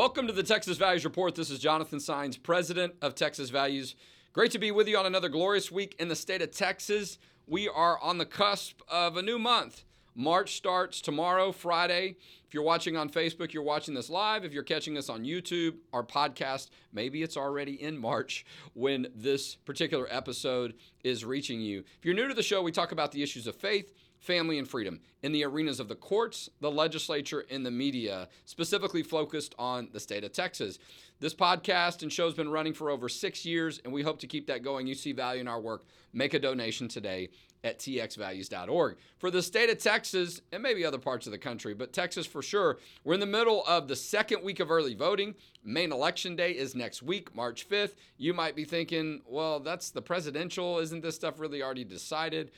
Welcome 0.00 0.28
to 0.28 0.32
the 0.32 0.42
Texas 0.42 0.78
Values 0.78 1.04
Report. 1.04 1.34
This 1.34 1.50
is 1.50 1.58
Jonathan 1.58 1.98
Saenz, 1.98 2.42
president 2.42 2.94
of 3.02 3.14
Texas 3.14 3.50
Values. 3.50 3.96
Great 4.32 4.50
to 4.52 4.58
be 4.58 4.70
with 4.70 4.88
you 4.88 4.96
on 4.96 5.04
another 5.04 5.28
glorious 5.28 5.70
week 5.70 5.94
in 5.98 6.08
the 6.08 6.16
state 6.16 6.40
of 6.40 6.52
Texas. 6.52 7.18
We 7.46 7.68
are 7.68 8.00
on 8.00 8.16
the 8.16 8.24
cusp 8.24 8.80
of 8.88 9.18
a 9.18 9.22
new 9.22 9.38
month. 9.38 9.84
March 10.14 10.56
starts 10.56 11.02
tomorrow, 11.02 11.52
Friday. 11.52 12.16
If 12.46 12.54
you're 12.54 12.62
watching 12.62 12.96
on 12.96 13.10
Facebook, 13.10 13.52
you're 13.52 13.62
watching 13.62 13.92
this 13.92 14.08
live. 14.08 14.42
If 14.42 14.54
you're 14.54 14.62
catching 14.62 14.96
us 14.96 15.10
on 15.10 15.22
YouTube, 15.22 15.74
our 15.92 16.02
podcast, 16.02 16.70
maybe 16.94 17.22
it's 17.22 17.36
already 17.36 17.74
in 17.82 17.98
March 17.98 18.46
when 18.72 19.06
this 19.14 19.56
particular 19.56 20.06
episode 20.10 20.76
is 21.04 21.26
reaching 21.26 21.60
you. 21.60 21.80
If 21.98 22.06
you're 22.06 22.14
new 22.14 22.26
to 22.26 22.32
the 22.32 22.42
show, 22.42 22.62
we 22.62 22.72
talk 22.72 22.92
about 22.92 23.12
the 23.12 23.22
issues 23.22 23.46
of 23.46 23.54
faith, 23.54 23.92
family, 24.20 24.58
and 24.58 24.68
freedom 24.68 25.00
in 25.22 25.32
the 25.32 25.44
arenas 25.44 25.80
of 25.80 25.88
the 25.88 25.94
courts, 25.94 26.48
the 26.60 26.70
legislature, 26.70 27.44
and 27.50 27.64
the 27.64 27.70
media, 27.70 28.28
specifically 28.44 29.02
focused 29.02 29.54
on 29.58 29.88
the 29.92 30.00
state 30.00 30.24
of 30.24 30.32
Texas. 30.32 30.78
This 31.18 31.34
podcast 31.34 32.02
and 32.02 32.12
show 32.12 32.26
has 32.26 32.34
been 32.34 32.50
running 32.50 32.72
for 32.72 32.90
over 32.90 33.08
six 33.08 33.44
years, 33.44 33.80
and 33.84 33.92
we 33.92 34.02
hope 34.02 34.20
to 34.20 34.26
keep 34.26 34.46
that 34.46 34.62
going. 34.62 34.86
You 34.86 34.94
see 34.94 35.12
value 35.12 35.40
in 35.40 35.48
our 35.48 35.60
work, 35.60 35.84
make 36.12 36.34
a 36.34 36.38
donation 36.38 36.88
today 36.88 37.28
at 37.62 37.78
txvalues.org. 37.78 38.96
For 39.18 39.30
the 39.30 39.42
state 39.42 39.68
of 39.68 39.78
Texas, 39.78 40.40
and 40.52 40.62
maybe 40.62 40.84
other 40.84 40.98
parts 40.98 41.26
of 41.26 41.32
the 41.32 41.38
country, 41.38 41.74
but 41.74 41.92
Texas 41.92 42.26
for 42.26 42.42
sure, 42.42 42.78
we're 43.04 43.14
in 43.14 43.20
the 43.20 43.26
middle 43.26 43.64
of 43.66 43.86
the 43.86 43.96
second 43.96 44.42
week 44.42 44.60
of 44.60 44.70
early 44.70 44.94
voting. 44.94 45.34
Main 45.62 45.92
election 45.92 46.36
day 46.36 46.52
is 46.52 46.74
next 46.74 47.02
week, 47.02 47.34
March 47.34 47.68
5th. 47.68 47.96
You 48.16 48.32
might 48.32 48.56
be 48.56 48.64
thinking, 48.64 49.20
well, 49.26 49.60
that's 49.60 49.90
the 49.90 50.00
presidential. 50.00 50.78
Isn't 50.78 51.02
this 51.02 51.16
stuff 51.16 51.38
really 51.38 51.62
already 51.62 51.84
decided? 51.84 52.50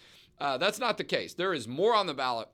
Uh, 0.42 0.58
that's 0.58 0.80
not 0.80 0.98
the 0.98 1.04
case. 1.04 1.34
There 1.34 1.54
is 1.54 1.68
more 1.68 1.94
on 1.94 2.08
the 2.08 2.14
ballot 2.14 2.48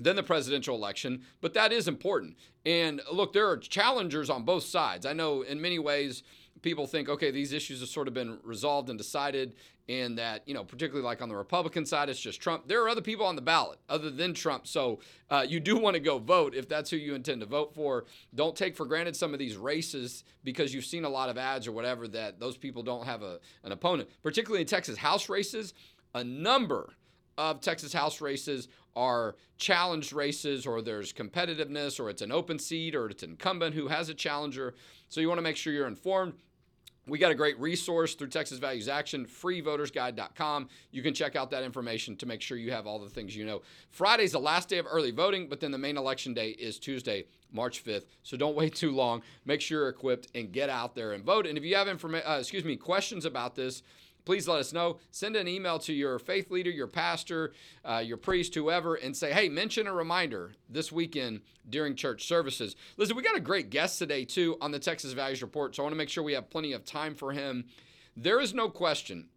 than 0.00 0.16
the 0.16 0.24
presidential 0.24 0.74
election, 0.74 1.22
but 1.40 1.54
that 1.54 1.72
is 1.72 1.86
important. 1.86 2.36
And 2.66 3.00
look, 3.12 3.32
there 3.32 3.48
are 3.48 3.58
challengers 3.58 4.28
on 4.28 4.42
both 4.42 4.64
sides. 4.64 5.06
I 5.06 5.12
know 5.12 5.42
in 5.42 5.60
many 5.60 5.78
ways 5.78 6.24
people 6.62 6.84
think, 6.88 7.08
okay, 7.08 7.30
these 7.30 7.52
issues 7.52 7.78
have 7.78 7.88
sort 7.88 8.08
of 8.08 8.14
been 8.14 8.40
resolved 8.42 8.88
and 8.88 8.98
decided, 8.98 9.54
and 9.88 10.18
that, 10.18 10.42
you 10.48 10.54
know, 10.54 10.64
particularly 10.64 11.04
like 11.04 11.22
on 11.22 11.28
the 11.28 11.36
Republican 11.36 11.86
side, 11.86 12.08
it's 12.08 12.18
just 12.18 12.40
Trump. 12.40 12.66
There 12.66 12.82
are 12.82 12.88
other 12.88 13.00
people 13.00 13.24
on 13.24 13.36
the 13.36 13.42
ballot 13.42 13.78
other 13.88 14.10
than 14.10 14.34
Trump. 14.34 14.66
So 14.66 14.98
uh, 15.30 15.46
you 15.48 15.60
do 15.60 15.78
want 15.78 15.94
to 15.94 16.00
go 16.00 16.18
vote 16.18 16.56
if 16.56 16.68
that's 16.68 16.90
who 16.90 16.96
you 16.96 17.14
intend 17.14 17.40
to 17.42 17.46
vote 17.46 17.72
for. 17.72 18.04
Don't 18.34 18.56
take 18.56 18.74
for 18.74 18.84
granted 18.84 19.14
some 19.14 19.32
of 19.32 19.38
these 19.38 19.56
races 19.56 20.24
because 20.42 20.74
you've 20.74 20.86
seen 20.86 21.04
a 21.04 21.08
lot 21.08 21.28
of 21.28 21.38
ads 21.38 21.68
or 21.68 21.72
whatever 21.72 22.08
that 22.08 22.40
those 22.40 22.56
people 22.56 22.82
don't 22.82 23.06
have 23.06 23.22
a, 23.22 23.38
an 23.62 23.70
opponent, 23.70 24.08
particularly 24.24 24.62
in 24.62 24.66
Texas 24.66 24.96
House 24.98 25.28
races. 25.28 25.72
A 26.14 26.24
number 26.24 26.92
of 27.38 27.60
Texas 27.60 27.92
House 27.92 28.20
races 28.20 28.68
are 28.94 29.36
challenged 29.56 30.12
races, 30.12 30.66
or 30.66 30.82
there's 30.82 31.12
competitiveness, 31.12 31.98
or 31.98 32.10
it's 32.10 32.22
an 32.22 32.32
open 32.32 32.58
seat, 32.58 32.94
or 32.94 33.08
it's 33.08 33.22
incumbent 33.22 33.74
who 33.74 33.88
has 33.88 34.08
a 34.08 34.14
challenger. 34.14 34.74
So 35.08 35.20
you 35.20 35.28
want 35.28 35.38
to 35.38 35.42
make 35.42 35.56
sure 35.56 35.72
you're 35.72 35.86
informed. 35.86 36.34
We 37.08 37.18
got 37.18 37.32
a 37.32 37.34
great 37.34 37.58
resource 37.58 38.14
through 38.14 38.28
Texas 38.28 38.58
Values 38.58 38.86
Action, 38.86 39.26
freevotersguide.com. 39.26 40.68
You 40.92 41.02
can 41.02 41.14
check 41.14 41.34
out 41.34 41.50
that 41.50 41.64
information 41.64 42.14
to 42.16 42.26
make 42.26 42.40
sure 42.40 42.56
you 42.56 42.70
have 42.70 42.86
all 42.86 43.00
the 43.00 43.08
things 43.08 43.34
you 43.34 43.44
know. 43.44 43.62
Friday's 43.90 44.32
the 44.32 44.38
last 44.38 44.68
day 44.68 44.78
of 44.78 44.86
early 44.88 45.10
voting, 45.10 45.48
but 45.48 45.58
then 45.58 45.72
the 45.72 45.78
main 45.78 45.96
election 45.96 46.32
day 46.32 46.50
is 46.50 46.78
Tuesday, 46.78 47.24
March 47.50 47.82
5th. 47.82 48.04
So 48.22 48.36
don't 48.36 48.56
wait 48.56 48.76
too 48.76 48.92
long. 48.92 49.22
Make 49.44 49.60
sure 49.60 49.80
you're 49.80 49.88
equipped 49.88 50.28
and 50.36 50.52
get 50.52 50.70
out 50.70 50.94
there 50.94 51.12
and 51.12 51.24
vote. 51.24 51.44
And 51.44 51.58
if 51.58 51.64
you 51.64 51.74
have 51.74 51.88
information, 51.88 52.28
uh, 52.28 52.36
excuse 52.38 52.64
me, 52.64 52.76
questions 52.76 53.24
about 53.24 53.56
this, 53.56 53.82
please 54.24 54.48
let 54.48 54.60
us 54.60 54.72
know. 54.72 54.98
Send 55.10 55.36
an 55.36 55.48
email 55.48 55.78
to 55.80 55.92
your 55.92 56.18
faith 56.18 56.50
leader, 56.50 56.70
your 56.70 56.86
pastor, 56.86 57.52
uh, 57.84 58.02
your 58.04 58.16
priest, 58.16 58.54
whoever, 58.54 58.94
and 58.94 59.16
say, 59.16 59.32
hey, 59.32 59.48
mention 59.48 59.86
a 59.86 59.92
reminder 59.92 60.52
this 60.68 60.92
weekend 60.92 61.40
during 61.68 61.94
church 61.94 62.26
services. 62.26 62.76
Listen, 62.96 63.16
we 63.16 63.22
got 63.22 63.36
a 63.36 63.40
great 63.40 63.70
guest 63.70 63.98
today, 63.98 64.24
too, 64.24 64.56
on 64.60 64.70
the 64.70 64.78
Texas 64.78 65.12
Values 65.12 65.42
Report, 65.42 65.74
so 65.74 65.82
I 65.82 65.84
want 65.84 65.92
to 65.92 65.98
make 65.98 66.08
sure 66.08 66.22
we 66.24 66.34
have 66.34 66.50
plenty 66.50 66.72
of 66.72 66.84
time 66.84 67.14
for 67.14 67.32
him. 67.32 67.64
There 68.16 68.40
is 68.40 68.54
no 68.54 68.68
question 68.68 69.28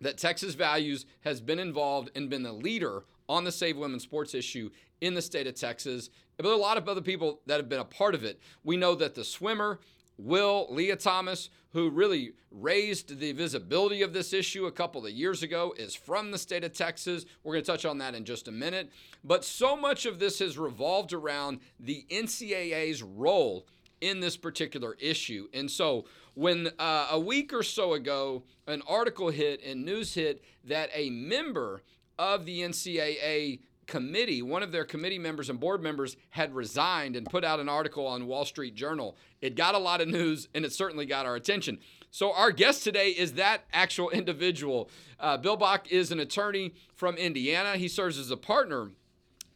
that 0.00 0.18
Texas 0.18 0.54
Values 0.54 1.06
has 1.22 1.40
been 1.40 1.58
involved 1.58 2.10
and 2.14 2.30
been 2.30 2.42
the 2.42 2.52
leader 2.52 3.04
on 3.28 3.44
the 3.44 3.52
Save 3.52 3.76
Women 3.76 4.00
Sports 4.00 4.34
issue 4.34 4.70
in 5.00 5.14
the 5.14 5.22
state 5.22 5.46
of 5.46 5.54
Texas. 5.54 6.10
But 6.36 6.46
a 6.46 6.56
lot 6.56 6.76
of 6.76 6.88
other 6.88 7.00
people 7.00 7.40
that 7.46 7.58
have 7.58 7.68
been 7.68 7.80
a 7.80 7.84
part 7.84 8.14
of 8.14 8.24
it. 8.24 8.40
We 8.64 8.76
know 8.76 8.94
that 8.94 9.14
the 9.14 9.24
swimmer 9.24 9.78
Will 10.24 10.66
Lia 10.70 10.96
Thomas, 10.96 11.48
who 11.72 11.88
really 11.88 12.32
raised 12.50 13.18
the 13.18 13.32
visibility 13.32 14.02
of 14.02 14.12
this 14.12 14.32
issue 14.32 14.66
a 14.66 14.72
couple 14.72 15.06
of 15.06 15.12
years 15.12 15.42
ago, 15.42 15.74
is 15.78 15.94
from 15.94 16.30
the 16.30 16.38
state 16.38 16.64
of 16.64 16.72
Texas. 16.72 17.24
We're 17.42 17.54
going 17.54 17.64
to 17.64 17.70
touch 17.70 17.84
on 17.84 17.98
that 17.98 18.14
in 18.14 18.24
just 18.24 18.48
a 18.48 18.52
minute. 18.52 18.90
But 19.24 19.44
so 19.44 19.76
much 19.76 20.04
of 20.04 20.18
this 20.18 20.40
has 20.40 20.58
revolved 20.58 21.12
around 21.12 21.60
the 21.78 22.04
NCAA's 22.10 23.02
role 23.02 23.66
in 24.00 24.20
this 24.20 24.36
particular 24.36 24.96
issue. 25.00 25.48
And 25.52 25.70
so, 25.70 26.06
when 26.34 26.70
uh, 26.78 27.08
a 27.10 27.18
week 27.18 27.52
or 27.52 27.62
so 27.62 27.94
ago, 27.94 28.44
an 28.66 28.82
article 28.86 29.30
hit 29.30 29.62
and 29.64 29.84
news 29.84 30.14
hit 30.14 30.42
that 30.64 30.90
a 30.94 31.10
member 31.10 31.82
of 32.18 32.46
the 32.46 32.60
NCAA 32.60 33.60
committee, 33.90 34.40
one 34.40 34.62
of 34.62 34.70
their 34.70 34.84
committee 34.84 35.18
members 35.18 35.50
and 35.50 35.58
board 35.58 35.82
members 35.82 36.16
had 36.30 36.54
resigned 36.54 37.16
and 37.16 37.26
put 37.26 37.44
out 37.44 37.58
an 37.58 37.68
article 37.68 38.06
on 38.06 38.28
Wall 38.28 38.44
Street 38.44 38.76
Journal. 38.76 39.16
It 39.42 39.56
got 39.56 39.74
a 39.74 39.78
lot 39.78 40.00
of 40.00 40.06
news 40.06 40.48
and 40.54 40.64
it 40.64 40.72
certainly 40.72 41.04
got 41.04 41.26
our 41.26 41.34
attention. 41.34 41.80
So, 42.12 42.32
our 42.32 42.52
guest 42.52 42.84
today 42.84 43.10
is 43.10 43.34
that 43.34 43.64
actual 43.72 44.08
individual. 44.20 44.88
Uh, 45.18 45.36
Bill 45.36 45.56
Bock 45.56 45.90
is 45.90 46.12
an 46.12 46.20
attorney 46.20 46.72
from 46.94 47.16
Indiana. 47.16 47.76
He 47.76 47.88
serves 47.88 48.16
as 48.16 48.30
a 48.30 48.36
partner 48.36 48.92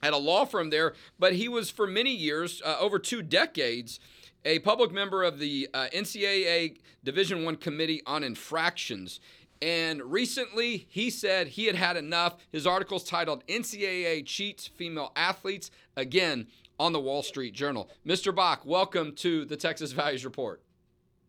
at 0.02 0.12
a 0.12 0.18
law 0.18 0.44
firm 0.44 0.68
there, 0.68 0.94
but 1.18 1.34
he 1.34 1.48
was 1.48 1.70
for 1.70 1.86
many 1.86 2.14
years, 2.14 2.60
uh, 2.64 2.76
over 2.80 2.98
two 2.98 3.22
decades, 3.22 4.00
a 4.44 4.58
public 4.58 4.92
member 4.92 5.22
of 5.22 5.38
the 5.38 5.68
uh, 5.72 5.86
NCAA 5.94 6.78
Division 7.04 7.44
One 7.44 7.56
Committee 7.56 8.02
on 8.04 8.24
Infractions. 8.24 9.20
And 9.64 10.02
recently, 10.02 10.86
he 10.90 11.08
said 11.08 11.48
he 11.48 11.64
had 11.64 11.74
had 11.74 11.96
enough. 11.96 12.36
His 12.52 12.66
article 12.66 12.98
is 12.98 13.02
titled 13.02 13.46
NCAA 13.46 14.26
Cheats 14.26 14.66
Female 14.66 15.10
Athletes, 15.16 15.70
again, 15.96 16.48
on 16.78 16.92
the 16.92 17.00
Wall 17.00 17.22
Street 17.22 17.54
Journal. 17.54 17.88
Mr. 18.06 18.34
Bock, 18.34 18.66
welcome 18.66 19.14
to 19.14 19.46
the 19.46 19.56
Texas 19.56 19.92
Values 19.92 20.22
Report. 20.22 20.60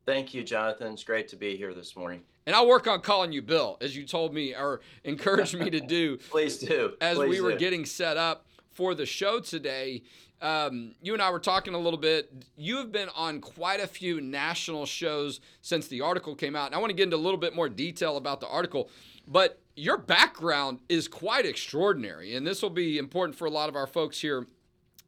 Thank 0.05 0.33
you, 0.33 0.43
Jonathan. 0.43 0.91
It's 0.91 1.05
great 1.05 1.29
to 1.29 1.37
be 1.37 1.55
here 1.55 1.73
this 1.73 1.95
morning. 1.95 2.23
And 2.45 2.53
I'll 2.53 2.67
work 2.67 2.87
on 2.87 2.99
calling 2.99 3.31
you 3.31 3.41
Bill, 3.41 3.77
as 3.79 3.95
you 3.95 4.05
told 4.05 4.33
me 4.33 4.53
or 4.53 4.81
encouraged 5.05 5.57
me 5.57 5.69
to 5.69 5.79
do. 5.79 6.17
Please 6.29 6.57
do. 6.57 6.95
As 6.99 7.15
Please 7.17 7.29
we 7.29 7.39
were 7.39 7.53
do. 7.53 7.57
getting 7.57 7.85
set 7.85 8.17
up 8.17 8.44
for 8.75 8.93
the 8.93 9.05
show 9.05 9.39
today, 9.39 10.03
um, 10.41 10.93
you 11.01 11.13
and 11.13 11.21
I 11.21 11.31
were 11.31 11.39
talking 11.39 11.73
a 11.73 11.79
little 11.79 11.97
bit. 11.97 12.31
You 12.57 12.77
have 12.77 12.91
been 12.91 13.09
on 13.15 13.39
quite 13.39 13.79
a 13.79 13.87
few 13.87 14.19
national 14.19 14.85
shows 14.85 15.39
since 15.61 15.87
the 15.87 16.01
article 16.01 16.35
came 16.35 16.55
out. 16.55 16.67
And 16.67 16.75
I 16.75 16.77
want 16.79 16.89
to 16.89 16.95
get 16.95 17.03
into 17.03 17.15
a 17.15 17.17
little 17.17 17.39
bit 17.39 17.55
more 17.55 17.69
detail 17.69 18.17
about 18.17 18.41
the 18.41 18.47
article, 18.47 18.89
but 19.27 19.61
your 19.77 19.97
background 19.97 20.79
is 20.89 21.07
quite 21.07 21.45
extraordinary. 21.45 22.35
And 22.35 22.45
this 22.45 22.61
will 22.61 22.69
be 22.69 22.97
important 22.97 23.37
for 23.37 23.45
a 23.45 23.49
lot 23.49 23.69
of 23.69 23.75
our 23.75 23.87
folks 23.87 24.19
here 24.19 24.45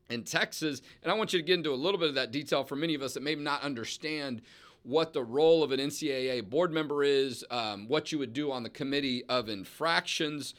in 0.10 0.24
Texas. 0.24 0.82
And 1.04 1.12
I 1.12 1.16
want 1.16 1.34
you 1.34 1.40
to 1.40 1.46
get 1.46 1.56
into 1.56 1.74
a 1.74 1.76
little 1.76 2.00
bit 2.00 2.10
of 2.10 2.16
that 2.16 2.32
detail 2.32 2.64
for 2.64 2.78
many 2.78 2.96
of 2.96 3.02
us 3.02 3.14
that 3.14 3.24
may 3.24 3.36
not 3.36 3.62
understand 3.64 4.42
what 4.84 5.12
the 5.12 5.24
role 5.24 5.64
of 5.64 5.74
an 5.74 5.82
NCAA 5.82 6.50
board 6.50 6.72
member 6.72 7.04
is, 7.04 7.44
um, 7.52 7.90
what 7.90 8.14
you 8.14 8.20
would 8.20 8.32
do 8.32 8.52
on 8.54 8.64
the 8.64 8.70
committee 8.70 9.26
of 9.26 9.50
infractions. 9.50 10.54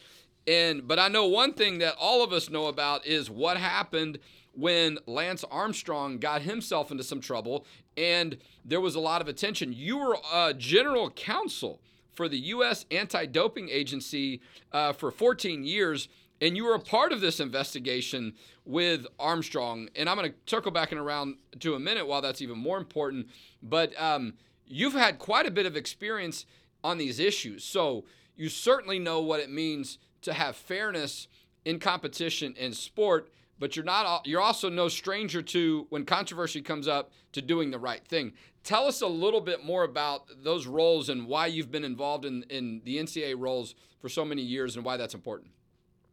And 0.48 0.88
but 0.88 0.98
I 0.98 1.08
know 1.08 1.26
one 1.26 1.52
thing 1.52 1.78
that 1.78 1.94
all 2.00 2.24
of 2.24 2.32
us 2.32 2.48
know 2.48 2.66
about 2.66 3.06
is 3.06 3.30
what 3.30 3.58
happened 3.58 4.18
when 4.52 4.98
Lance 5.06 5.44
Armstrong 5.50 6.18
got 6.18 6.42
himself 6.42 6.90
into 6.90 7.04
some 7.04 7.20
trouble 7.20 7.66
and 7.98 8.38
there 8.64 8.80
was 8.80 8.94
a 8.94 9.00
lot 9.00 9.20
of 9.20 9.28
attention. 9.28 9.72
You 9.72 9.98
were 9.98 10.16
uh, 10.32 10.52
general 10.52 11.10
counsel 11.10 11.80
for 12.12 12.28
the 12.28 12.38
U.S. 12.38 12.86
Anti-Doping 12.90 13.68
Agency 13.68 14.40
uh, 14.72 14.92
for 14.92 15.10
14 15.10 15.64
years, 15.64 16.08
and 16.40 16.56
you 16.56 16.64
were 16.64 16.74
a 16.74 16.80
part 16.80 17.12
of 17.12 17.20
this 17.20 17.40
investigation 17.40 18.34
with 18.64 19.06
Armstrong. 19.18 19.88
And 19.96 20.08
I'm 20.08 20.16
going 20.16 20.30
to 20.30 20.36
circle 20.46 20.70
back 20.70 20.92
and 20.92 21.00
around 21.00 21.36
to 21.60 21.74
a 21.74 21.80
minute 21.80 22.06
while 22.06 22.22
that's 22.22 22.40
even 22.40 22.58
more 22.58 22.78
important. 22.78 23.28
But 23.62 24.00
um, 24.00 24.34
you've 24.66 24.94
had 24.94 25.18
quite 25.18 25.46
a 25.46 25.50
bit 25.50 25.66
of 25.66 25.76
experience 25.76 26.46
on 26.84 26.98
these 26.98 27.18
issues, 27.18 27.64
so 27.64 28.04
you 28.36 28.48
certainly 28.48 29.00
know 29.00 29.20
what 29.20 29.40
it 29.40 29.50
means 29.50 29.98
to 30.22 30.32
have 30.32 30.56
fairness 30.56 31.28
in 31.64 31.78
competition 31.78 32.54
in 32.56 32.72
sport 32.72 33.30
but 33.58 33.76
you're 33.76 33.84
not 33.84 34.26
you're 34.26 34.40
also 34.40 34.68
no 34.68 34.88
stranger 34.88 35.42
to 35.42 35.86
when 35.90 36.04
controversy 36.04 36.60
comes 36.60 36.86
up 36.86 37.10
to 37.32 37.42
doing 37.42 37.70
the 37.70 37.78
right 37.78 38.06
thing. 38.06 38.32
Tell 38.64 38.86
us 38.86 39.00
a 39.00 39.06
little 39.06 39.40
bit 39.40 39.64
more 39.64 39.84
about 39.84 40.26
those 40.42 40.66
roles 40.66 41.08
and 41.08 41.26
why 41.26 41.46
you've 41.46 41.70
been 41.70 41.84
involved 41.84 42.24
in, 42.24 42.44
in 42.50 42.82
the 42.84 42.98
NCAA 42.98 43.34
roles 43.38 43.74
for 44.00 44.08
so 44.08 44.24
many 44.24 44.42
years 44.42 44.76
and 44.76 44.84
why 44.84 44.96
that's 44.96 45.14
important. 45.14 45.50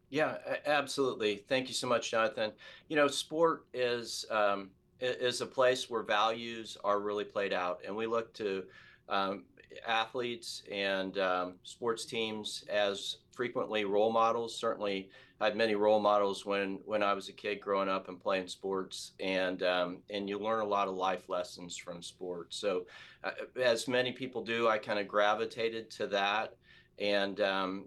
Yeah, 0.10 0.38
absolutely. 0.66 1.44
Thank 1.50 1.68
you 1.68 1.74
so 1.74 1.88
much, 1.88 2.12
Jonathan. 2.12 2.51
You 2.88 2.96
know, 2.96 3.08
sport 3.08 3.66
is 3.74 4.25
um, 4.31 4.69
is 5.00 5.42
a 5.42 5.46
place 5.46 5.90
where 5.90 6.04
values 6.04 6.78
are 6.84 7.00
really 7.00 7.25
played 7.25 7.54
out, 7.54 7.81
and 7.86 7.96
we 7.96 8.08
look 8.08 8.34
to 8.36 8.63
um, 9.10 9.44
athletes 9.86 10.63
and 10.72 11.18
um, 11.18 11.56
sports 11.63 12.06
teams 12.06 12.63
as 12.69 13.18
frequently 13.36 13.86
role 13.86 14.12
models. 14.12 14.58
Certainly, 14.58 15.10
I 15.40 15.46
had 15.46 15.56
many 15.56 15.76
role 15.76 16.00
models 16.00 16.46
when 16.46 16.80
when 16.86 17.04
I 17.04 17.14
was 17.14 17.30
a 17.30 17.34
kid 17.34 17.62
growing 17.62 17.90
up 17.90 18.08
and 18.08 18.20
playing 18.20 18.48
sports, 18.48 19.12
and 19.20 19.62
um, 19.64 19.98
and 20.10 20.30
you 20.30 20.40
learn 20.40 20.62
a 20.62 20.68
lot 20.68 20.88
of 20.88 20.96
life 20.96 21.30
lessons 21.30 21.78
from 21.78 22.02
sports. 22.02 22.58
So, 22.58 22.86
uh, 23.24 23.32
as 23.62 23.88
many 23.88 24.12
people 24.12 24.44
do, 24.44 24.68
I 24.68 24.78
kind 24.78 25.00
of 25.00 25.08
gravitated 25.08 25.92
to 25.92 26.08
that, 26.08 26.56
and 27.00 27.40
um, 27.42 27.86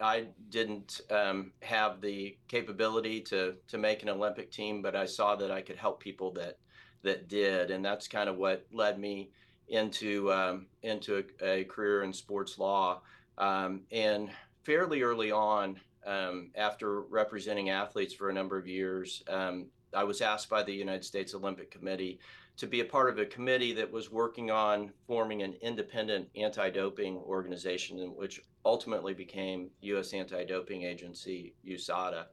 I 0.00 0.26
didn't 0.50 1.00
um, 1.10 1.52
have 1.62 2.00
the 2.00 2.36
capability 2.48 3.20
to 3.22 3.54
to 3.68 3.78
make 3.78 4.02
an 4.02 4.08
Olympic 4.08 4.50
team, 4.50 4.82
but 4.82 4.94
I 4.94 5.06
saw 5.06 5.36
that 5.36 5.50
I 5.50 5.62
could 5.62 5.76
help 5.76 6.00
people 6.00 6.32
that 6.32 6.58
that 7.02 7.28
did, 7.28 7.70
and 7.70 7.84
that's 7.84 8.08
kind 8.08 8.28
of 8.28 8.36
what 8.36 8.66
led 8.72 8.98
me 8.98 9.30
into 9.68 10.32
um, 10.32 10.66
into 10.82 11.24
a, 11.40 11.60
a, 11.60 11.64
career 11.64 12.02
in 12.02 12.12
sports 12.12 12.58
law. 12.58 13.00
Um, 13.38 13.82
and 13.90 14.30
fairly 14.66 15.02
early 15.02 15.30
on, 15.30 15.78
um, 16.04 16.50
after 16.56 17.02
representing 17.02 17.70
athletes 17.70 18.12
for 18.12 18.30
a 18.30 18.32
number 18.32 18.58
of 18.58 18.66
years, 18.66 19.22
um, 19.28 19.66
I 19.94 20.02
was 20.02 20.20
asked 20.20 20.50
by 20.50 20.64
the 20.64 20.72
United 20.72 21.04
States 21.04 21.34
Olympic 21.34 21.70
Committee 21.70 22.18
to 22.56 22.66
be 22.66 22.80
a 22.80 22.84
part 22.84 23.08
of 23.08 23.18
a 23.18 23.26
committee 23.26 23.72
that 23.74 23.90
was 23.90 24.10
working 24.10 24.50
on 24.50 24.90
forming 25.06 25.42
an 25.42 25.54
independent 25.62 26.28
anti-doping 26.34 27.16
organization, 27.18 27.98
which 28.16 28.40
ultimately 28.64 29.14
became 29.14 29.70
U.S. 29.82 30.12
Anti-Doping 30.12 30.82
Agency 30.82 31.54
(USADA). 31.64 32.24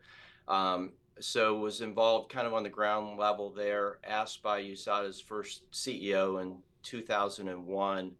Um, 0.47 0.93
so 1.19 1.57
was 1.59 1.81
involved 1.81 2.31
kind 2.31 2.47
of 2.47 2.53
on 2.53 2.63
the 2.63 2.69
ground 2.69 3.19
level 3.19 3.51
there, 3.51 3.99
asked 4.03 4.41
by 4.41 4.63
USADA's 4.63 5.21
first 5.21 5.69
CEO 5.71 6.41
in 6.41 6.57
2001 6.81 8.11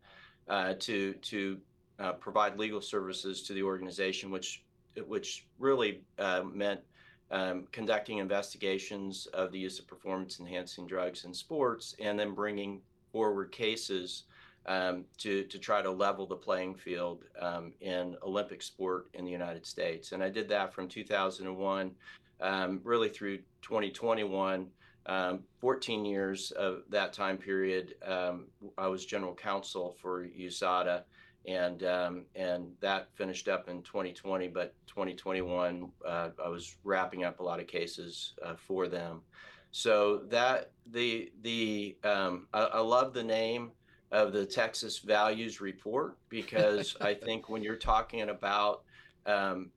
uh, 0.50 0.74
to 0.80 1.14
to 1.14 1.58
uh, 2.00 2.14
provide 2.14 2.58
legal 2.58 2.82
services 2.82 3.44
to 3.44 3.54
the 3.54 3.64
organization, 3.64 4.32
which 4.32 4.64
which 5.08 5.46
really 5.58 6.02
uh, 6.20 6.44
meant 6.44 6.80
um, 7.32 7.68
conducting 7.72 8.20
investigations 8.20 9.26
of 9.34 9.52
the 9.52 9.58
use 9.58 9.80
of 9.80 9.88
performance 9.88 10.40
enhancing 10.40 10.86
drugs 10.86 11.26
in 11.26 11.34
sports 11.34 11.96
and 12.00 12.20
then 12.20 12.36
bringing 12.36 12.80
forward 13.12 13.52
cases 13.52 14.24
um, 14.68 15.04
to, 15.18 15.44
to 15.46 15.58
try 15.58 15.82
to 15.82 15.90
level 15.90 16.28
the 16.28 16.36
playing 16.36 16.76
field 16.76 17.24
um, 17.42 17.74
in 17.82 18.16
Olympic 18.24 18.62
sport 18.62 19.08
in 19.16 19.26
the 19.26 19.32
United 19.32 19.66
States. 19.66 20.12
And 20.12 20.24
I 20.24 20.30
did 20.30 20.48
that 20.50 20.74
from 20.74 20.88
2001 20.88 21.92
um, 22.40 22.82
really 22.84 23.10
through 23.10 23.40
2021. 23.64 24.68
Um, 25.06 25.40
14 25.60 26.06
years 26.06 26.52
of 26.52 26.84
that 26.90 27.12
time 27.12 27.38
period, 27.38 27.96
I 28.78 28.88
was 28.88 29.06
general 29.06 29.34
counsel 29.34 29.98
for 30.02 30.28
USADA 30.28 31.04
and 31.46 31.84
um, 31.84 32.26
and 32.36 32.72
that 32.80 33.10
finished 33.16 33.48
up 33.48 33.70
in 33.70 33.82
2020. 33.84 34.48
But 34.48 34.74
2021, 34.88 35.90
uh, 36.06 36.30
I 36.44 36.48
was 36.48 36.76
wrapping 36.84 37.24
up 37.24 37.40
a 37.40 37.44
lot 37.44 37.60
of 37.60 37.68
cases 37.68 38.34
uh, 38.46 38.56
for 38.56 38.88
them. 38.88 39.22
So 39.72 40.22
that 40.30 40.72
the 40.92 41.32
the 41.42 41.98
um, 42.04 42.48
I, 42.54 42.64
I, 42.64 42.80
love 42.80 43.14
the 43.14 43.24
name 43.24 43.72
of 44.12 44.32
the 44.32 44.46
Texas 44.46 45.00
Values 45.00 45.60
Report 45.60 46.18
because 46.30 46.96
I 47.02 47.14
think 47.14 47.50
when 47.50 47.64
you're 47.64 47.76
talking 47.76 48.30
about 48.30 48.84
um, 49.26 49.72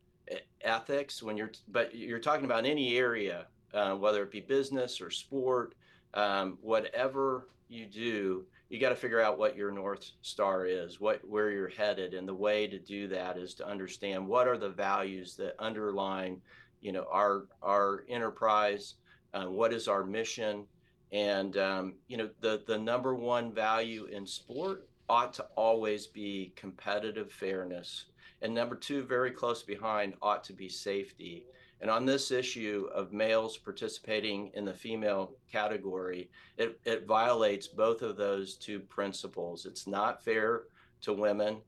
ethics, 0.60 1.22
when 1.22 1.36
you're 1.36 1.52
but 1.68 1.94
you're 1.94 2.18
talking 2.18 2.44
about 2.44 2.66
any 2.66 2.96
area, 2.96 3.46
uh, 3.74 3.94
whether 3.94 4.22
it 4.22 4.30
be 4.30 4.40
business 4.40 5.00
or 5.00 5.10
sport, 5.10 5.74
um, 6.14 6.58
whatever 6.60 7.48
you 7.68 7.86
do 7.86 8.44
you 8.68 8.80
got 8.80 8.88
to 8.88 8.96
figure 8.96 9.20
out 9.20 9.38
what 9.38 9.56
your 9.56 9.70
north 9.70 10.10
star 10.22 10.66
is 10.66 11.00
what 11.00 11.20
where 11.28 11.50
you're 11.50 11.68
headed 11.68 12.14
and 12.14 12.26
the 12.26 12.34
way 12.34 12.66
to 12.66 12.78
do 12.78 13.06
that 13.08 13.36
is 13.38 13.54
to 13.54 13.66
understand 13.66 14.26
what 14.26 14.48
are 14.48 14.58
the 14.58 14.68
values 14.68 15.36
that 15.36 15.54
underline 15.58 16.40
you 16.80 16.92
know 16.92 17.06
our 17.10 17.46
our 17.62 18.04
enterprise 18.08 18.94
uh, 19.34 19.44
what 19.44 19.72
is 19.72 19.88
our 19.88 20.04
mission 20.04 20.64
and 21.12 21.56
um, 21.56 21.94
you 22.08 22.16
know 22.16 22.28
the 22.40 22.62
the 22.66 22.78
number 22.78 23.14
one 23.14 23.52
value 23.52 24.06
in 24.06 24.26
sport 24.26 24.88
ought 25.08 25.32
to 25.32 25.44
always 25.56 26.06
be 26.06 26.52
competitive 26.56 27.30
fairness 27.30 28.06
and 28.42 28.52
number 28.52 28.74
two 28.74 29.02
very 29.04 29.30
close 29.30 29.62
behind 29.62 30.14
ought 30.20 30.42
to 30.42 30.52
be 30.52 30.68
safety 30.68 31.44
and 31.80 31.90
on 31.90 32.06
this 32.06 32.30
issue 32.30 32.88
of 32.94 33.12
males 33.12 33.56
participating 33.58 34.50
in 34.54 34.64
the 34.64 34.72
female 34.72 35.32
category, 35.50 36.30
it, 36.56 36.80
it 36.84 37.06
violates 37.06 37.68
both 37.68 38.02
of 38.02 38.16
those 38.16 38.54
two 38.54 38.80
principles. 38.80 39.66
It's 39.66 39.86
not 39.86 40.24
fair 40.24 40.62
to 41.02 41.12
women, 41.12 41.58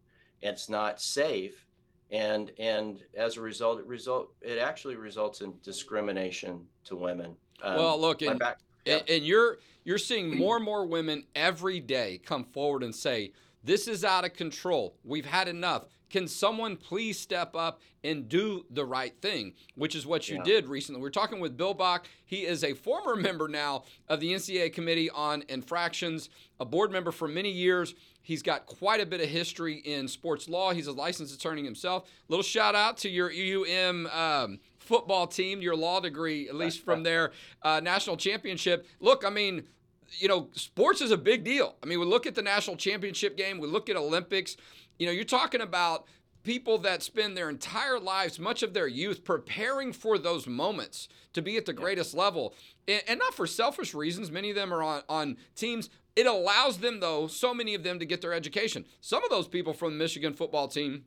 it's 0.41 0.69
not 0.69 1.01
safe, 1.01 1.67
and 2.11 2.53
and 2.59 3.01
as 3.17 3.37
a 3.37 3.41
result, 3.41 3.81
it 3.81 3.87
result 3.87 4.31
it 4.41 4.59
actually 4.59 4.97
results 4.97 5.43
in 5.43 5.53
discrimination 5.63 6.65
to 6.85 6.97
women. 6.97 7.37
Um, 7.63 7.77
well, 7.77 8.01
look, 8.01 8.23
and, 8.23 8.39
back, 8.39 8.61
yeah. 8.87 9.01
and 9.09 9.25
you're 9.25 9.59
you're 9.85 9.99
seeing 9.99 10.37
more 10.37 10.57
and 10.57 10.65
more 10.65 10.87
women 10.87 11.25
every 11.35 11.81
day 11.81 12.21
come 12.25 12.45
forward 12.45 12.83
and 12.83 12.95
say, 12.95 13.33
"This 13.63 13.89
is 13.89 14.05
out 14.05 14.25
of 14.25 14.35
control. 14.35 14.97
We've 15.05 15.27
had 15.27 15.49
enough." 15.49 15.87
Can 16.11 16.27
someone 16.27 16.77
please 16.77 17.19
step 17.19 17.55
up 17.55 17.81
and 18.03 18.29
do 18.29 18.65
the 18.71 18.85
right 18.85 19.15
thing, 19.21 19.53
which 19.75 19.95
is 19.95 20.07
what 20.07 20.29
you 20.29 20.37
yeah. 20.37 20.43
did 20.43 20.69
recently? 20.69 21.01
We're 21.01 21.11
talking 21.11 21.39
with 21.41 21.57
Bill 21.57 21.75
Bock. 21.75 22.07
He 22.25 22.47
is 22.47 22.65
a 22.65 22.73
former 22.73 23.15
member 23.15 23.47
now 23.49 23.85
of 24.09 24.21
the 24.21 24.33
NCAA 24.33 24.73
Committee 24.73 25.11
on 25.11 25.45
Infractions, 25.49 26.31
a 26.61 26.65
board 26.65 26.91
member 26.91 27.13
for 27.13 27.29
many 27.29 27.51
years. 27.51 27.95
He's 28.23 28.43
got 28.43 28.67
quite 28.67 29.01
a 29.01 29.07
bit 29.07 29.21
of 29.21 29.29
history 29.29 29.77
in 29.77 30.09
sports 30.09 30.49
law. 30.49 30.73
He's 30.73 30.87
a 30.87 30.93
licensed 30.93 31.35
attorney 31.35 31.65
himself. 31.65 32.11
Little 32.29 32.43
shout 32.43 32.75
out 32.75 32.99
to 32.99 33.09
your 33.09 33.31
UM 33.31 34.07
um, 34.07 34.61
football 34.79 35.27
team, 35.27 35.61
your 35.61 35.77
law 35.77 36.01
degree, 36.01 36.49
at 36.49 36.55
least 36.55 36.85
from 36.85 37.03
their 37.05 37.33
uh, 37.63 37.81
national 37.81 38.17
championship. 38.17 38.87
Look, 39.01 39.25
I 39.25 39.31
mean, 39.31 39.65
you 40.13 40.29
know, 40.29 40.49
sports 40.53 41.01
is 41.01 41.11
a 41.11 41.17
big 41.17 41.45
deal. 41.45 41.77
I 41.83 41.87
mean, 41.87 42.01
we 42.01 42.07
look 42.07 42.27
at 42.27 42.35
the 42.35 42.43
national 42.43 42.77
championship 42.77 43.37
game, 43.37 43.59
we 43.59 43.69
look 43.69 43.89
at 43.89 43.97
Olympics. 43.97 44.57
You 44.99 45.07
know, 45.07 45.13
you're 45.13 45.25
talking 45.25 45.61
about 45.61 46.07
people 46.43 46.79
that 46.79 47.03
spend 47.03 47.37
their 47.37 47.51
entire 47.51 47.99
lives, 47.99 48.39
much 48.39 48.63
of 48.63 48.75
their 48.75 48.87
youth, 48.87 49.25
preparing 49.25 49.93
for 49.93 50.19
those 50.19 50.47
moments 50.47 51.09
to 51.35 51.43
be 51.43 51.57
at 51.57 51.67
the 51.67 51.73
greatest 51.73 52.15
level. 52.15 52.55
And, 52.87 53.03
and, 53.07 53.19
not 53.19 53.35
for 53.35 53.47
selfish 53.47 53.95
reasons. 53.95 54.31
Many 54.31 54.51
of 54.51 54.57
them 54.57 54.73
are 54.73 54.83
on, 54.83 55.03
on 55.09 55.37
teams. 55.55 55.91
It 56.17 56.27
allows 56.27 56.79
them, 56.79 57.01
though, 57.01 57.27
so 57.27 57.53
many 57.53 57.75
of 57.75 57.83
them 57.83 57.99
to 57.99 58.07
get 58.07 58.23
their 58.23 58.33
education. 58.33 58.87
Some 59.01 59.23
of 59.23 59.31
those 59.31 59.47
people 59.47 59.73
from 59.73 59.93
the 59.93 59.99
Michigan 59.99 60.33
football 60.33 60.69
team 60.69 61.05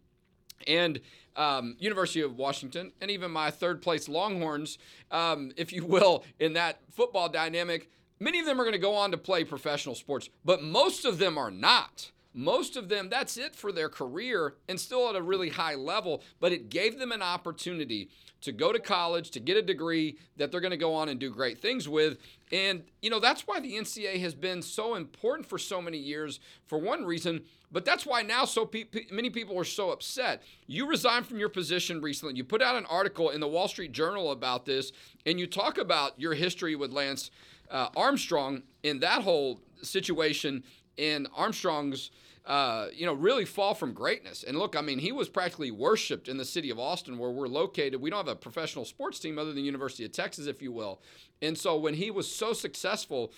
and 0.67 1.01
um, 1.35 1.75
University 1.79 2.21
of 2.21 2.37
Washington, 2.37 2.91
and 3.01 3.09
even 3.09 3.31
my 3.31 3.51
third 3.51 3.81
place 3.81 4.07
Longhorns, 4.07 4.77
um, 5.09 5.51
if 5.57 5.73
you 5.73 5.85
will, 5.85 6.23
in 6.39 6.53
that 6.53 6.79
football 6.91 7.29
dynamic, 7.29 7.89
many 8.21 8.39
of 8.39 8.45
them 8.45 8.61
are 8.61 8.63
going 8.63 8.71
to 8.73 8.79
go 8.79 8.95
on 8.95 9.11
to 9.11 9.17
play 9.17 9.43
professional 9.43 9.95
sports, 9.95 10.29
but 10.45 10.63
most 10.63 11.03
of 11.03 11.17
them 11.17 11.37
are 11.37 11.51
not. 11.51 12.11
Most 12.33 12.77
of 12.77 12.87
them, 12.87 13.09
that's 13.09 13.35
it 13.35 13.55
for 13.55 13.73
their 13.73 13.89
career 13.89 14.53
and 14.69 14.79
still 14.79 15.09
at 15.09 15.15
a 15.15 15.21
really 15.21 15.49
high 15.49 15.75
level, 15.75 16.23
but 16.39 16.53
it 16.53 16.69
gave 16.69 16.97
them 16.97 17.11
an 17.11 17.21
opportunity 17.21 18.09
to 18.39 18.51
go 18.53 18.71
to 18.71 18.79
college, 18.79 19.31
to 19.31 19.39
get 19.39 19.57
a 19.57 19.61
degree 19.61 20.17
that 20.37 20.51
they're 20.51 20.61
going 20.61 20.71
to 20.71 20.77
go 20.77 20.95
on 20.95 21.09
and 21.09 21.19
do 21.19 21.29
great 21.29 21.59
things 21.59 21.89
with. 21.89 22.17
And, 22.51 22.83
you 23.01 23.09
know, 23.09 23.19
that's 23.19 23.45
why 23.45 23.59
the 23.59 23.73
NCAA 23.73 24.21
has 24.21 24.33
been 24.33 24.61
so 24.61 24.95
important 24.95 25.47
for 25.47 25.57
so 25.57 25.81
many 25.81 25.97
years, 25.97 26.39
for 26.67 26.79
one 26.79 27.05
reason, 27.05 27.43
but 27.71 27.85
that's 27.85 28.05
why 28.05 28.21
now 28.21 28.45
so 28.45 28.65
pe- 28.65 28.85
many 29.11 29.29
people 29.29 29.59
are 29.59 29.65
so 29.65 29.91
upset. 29.91 30.41
You 30.67 30.87
resigned 30.87 31.27
from 31.27 31.37
your 31.37 31.49
position 31.49 32.01
recently. 32.01 32.35
You 32.35 32.43
put 32.43 32.61
out 32.61 32.75
an 32.75 32.85
article 32.85 33.29
in 33.29 33.41
the 33.41 33.47
Wall 33.47 33.67
Street 33.67 33.91
Journal 33.91 34.31
about 34.31 34.65
this, 34.65 34.91
and 35.25 35.39
you 35.39 35.47
talk 35.47 35.77
about 35.77 36.19
your 36.19 36.33
history 36.33 36.75
with 36.75 36.91
Lance 36.91 37.29
uh, 37.71 37.89
Armstrong 37.95 38.63
in 38.83 38.99
that 38.99 39.21
whole 39.21 39.61
situation 39.81 40.63
in 40.97 41.27
Armstrong's, 41.35 42.11
uh, 42.45 42.87
you 42.93 43.05
know, 43.05 43.13
really 43.13 43.45
fall 43.45 43.73
from 43.73 43.93
greatness. 43.93 44.43
And 44.43 44.57
look, 44.57 44.75
I 44.75 44.81
mean, 44.81 44.99
he 44.99 45.11
was 45.11 45.29
practically 45.29 45.71
worshipped 45.71 46.27
in 46.27 46.37
the 46.37 46.45
city 46.45 46.69
of 46.69 46.79
Austin, 46.79 47.17
where 47.17 47.31
we're 47.31 47.47
located. 47.47 48.01
We 48.01 48.09
don't 48.09 48.17
have 48.17 48.27
a 48.27 48.35
professional 48.35 48.85
sports 48.85 49.19
team 49.19 49.39
other 49.39 49.53
than 49.53 49.63
University 49.63 50.05
of 50.05 50.11
Texas, 50.11 50.47
if 50.47 50.61
you 50.61 50.71
will. 50.71 51.01
And 51.41 51.57
so 51.57 51.77
when 51.77 51.93
he 51.93 52.11
was 52.11 52.33
so 52.33 52.53
successful, 52.53 53.31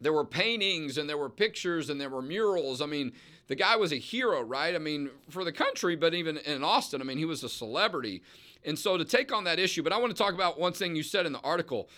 there 0.00 0.12
were 0.12 0.24
paintings 0.24 0.98
and 0.98 1.08
there 1.08 1.18
were 1.18 1.30
pictures 1.30 1.90
and 1.90 2.00
there 2.00 2.10
were 2.10 2.22
murals. 2.22 2.80
I 2.80 2.86
mean, 2.86 3.12
the 3.48 3.54
guy 3.54 3.76
was 3.76 3.92
a 3.92 3.96
hero, 3.96 4.42
right? 4.42 4.74
I 4.74 4.78
mean, 4.78 5.10
for 5.30 5.44
the 5.44 5.52
country, 5.52 5.96
but 5.96 6.14
even 6.14 6.36
in 6.38 6.62
Austin, 6.62 7.00
I 7.00 7.04
mean, 7.04 7.18
he 7.18 7.24
was 7.24 7.42
a 7.44 7.48
celebrity. 7.48 8.22
And 8.64 8.78
so 8.78 8.96
to 8.96 9.04
take 9.04 9.32
on 9.32 9.44
that 9.44 9.58
issue, 9.58 9.82
but 9.82 9.92
I 9.92 9.98
want 9.98 10.14
to 10.14 10.22
talk 10.22 10.34
about 10.34 10.58
one 10.58 10.72
thing 10.72 10.96
you 10.96 11.02
said 11.02 11.26
in 11.26 11.32
the 11.32 11.40
article. 11.40 11.88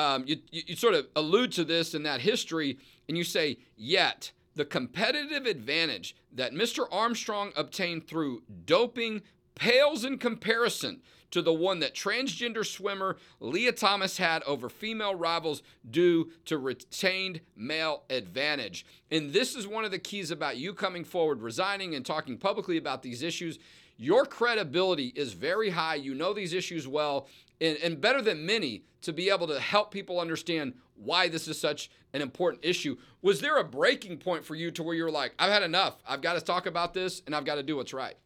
Um, 0.00 0.24
you, 0.26 0.36
you 0.50 0.76
sort 0.76 0.94
of 0.94 1.08
allude 1.14 1.52
to 1.52 1.64
this 1.64 1.94
in 1.94 2.04
that 2.04 2.22
history 2.22 2.78
and 3.06 3.18
you 3.18 3.24
say, 3.24 3.58
yet 3.76 4.32
the 4.54 4.64
competitive 4.64 5.44
advantage 5.44 6.16
that 6.32 6.54
Mr. 6.54 6.86
Armstrong 6.90 7.52
obtained 7.54 8.08
through 8.08 8.42
doping 8.64 9.20
pales 9.54 10.04
in 10.06 10.16
comparison 10.16 11.02
to 11.32 11.42
the 11.42 11.52
one 11.52 11.80
that 11.80 11.94
transgender 11.94 12.64
swimmer 12.64 13.18
Lia 13.40 13.72
Thomas 13.72 14.16
had 14.16 14.42
over 14.44 14.70
female 14.70 15.14
rivals 15.14 15.62
due 15.90 16.30
to 16.46 16.56
retained 16.56 17.40
male 17.54 18.04
advantage. 18.08 18.86
And 19.10 19.34
this 19.34 19.54
is 19.54 19.66
one 19.66 19.84
of 19.84 19.90
the 19.90 19.98
keys 19.98 20.30
about 20.30 20.56
you 20.56 20.72
coming 20.72 21.04
forward, 21.04 21.42
resigning, 21.42 21.94
and 21.94 22.06
talking 22.06 22.38
publicly 22.38 22.78
about 22.78 23.02
these 23.02 23.22
issues. 23.22 23.58
Your 23.98 24.24
credibility 24.24 25.12
is 25.14 25.34
very 25.34 25.68
high. 25.68 25.96
You 25.96 26.14
know 26.14 26.32
these 26.32 26.54
issues 26.54 26.88
well, 26.88 27.28
and, 27.60 27.76
and 27.78 28.00
better 28.00 28.22
than 28.22 28.46
many 28.46 28.84
to 29.02 29.12
be 29.12 29.30
able 29.30 29.46
to 29.46 29.60
help 29.60 29.90
people 29.90 30.20
understand 30.20 30.74
why 30.96 31.28
this 31.28 31.48
is 31.48 31.58
such 31.58 31.90
an 32.12 32.20
important 32.20 32.64
issue. 32.64 32.96
Was 33.22 33.40
there 33.40 33.58
a 33.58 33.64
breaking 33.64 34.18
point 34.18 34.44
for 34.44 34.54
you 34.54 34.70
to 34.72 34.82
where 34.82 34.94
you're 34.94 35.10
like, 35.10 35.34
I've 35.38 35.52
had 35.52 35.62
enough. 35.62 36.02
I've 36.06 36.20
got 36.20 36.34
to 36.34 36.40
talk 36.40 36.66
about 36.66 36.92
this 36.92 37.22
and 37.26 37.34
I've 37.34 37.44
got 37.44 37.54
to 37.56 37.62
do 37.62 37.76
what's 37.76 37.94
right? 37.94 38.16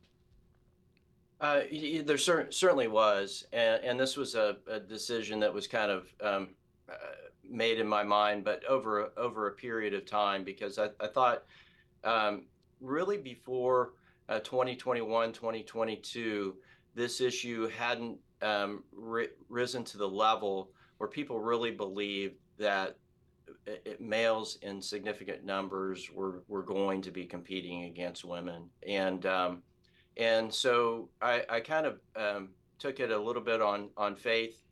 Uh, 1.41 1.63
there 2.05 2.17
cer- 2.17 2.51
certainly 2.51 2.89
was, 2.89 3.45
and, 3.53 3.83
and 3.85 4.01
this 4.01 4.17
was 4.17 4.35
a, 4.35 4.57
a, 4.67 4.81
decision 4.81 5.41
that 5.41 5.53
was 5.53 5.67
kind 5.67 5.91
of 5.91 6.07
um, 6.23 6.49
uh, 6.89 6.95
made 7.47 7.79
in 7.79 7.87
my 7.87 8.03
mind, 8.03 8.45
but 8.45 8.65
over 8.65 9.11
over 9.17 9.49
a 9.49 9.53
period 9.53 9.93
of 9.93 10.07
time 10.07 10.45
because 10.45 10.79
I, 10.79 10.89
I 11.01 11.09
thought 11.09 11.43
um, 12.03 12.45
really 12.81 13.19
before 13.19 13.93
uh, 14.29 14.39
2021, 14.39 15.33
2022, 15.33 16.55
this 16.95 17.21
issue 17.21 17.69
hadn't 17.69 18.19
um, 18.45 18.85
ri- 18.93 19.31
risen 19.49 19.83
to 19.85 19.99
the 19.99 20.09
level 20.09 20.71
where 20.99 21.09
people 21.09 21.41
really 21.41 21.71
believed 21.71 22.37
that 22.59 22.97
it, 23.67 24.01
males 24.01 24.59
in 24.63 24.81
significant 24.81 25.45
numbers 25.45 26.11
were, 26.13 26.43
were 26.49 26.63
going 26.63 27.03
to 27.03 27.11
be 27.11 27.25
competing 27.25 27.85
against 27.85 28.25
women. 28.25 28.69
And, 28.87 29.25
um, 29.27 29.63
and 30.17 30.53
so 30.53 31.09
I, 31.21 31.45
I 31.49 31.61
kind 31.61 31.87
of 31.87 32.01
um, 32.17 32.51
took 32.79 33.01
it 33.01 33.11
a 33.11 33.19
little 33.19 33.43
bit 33.43 33.61
on, 33.61 33.89
on 33.97 34.15
faith 34.15 34.63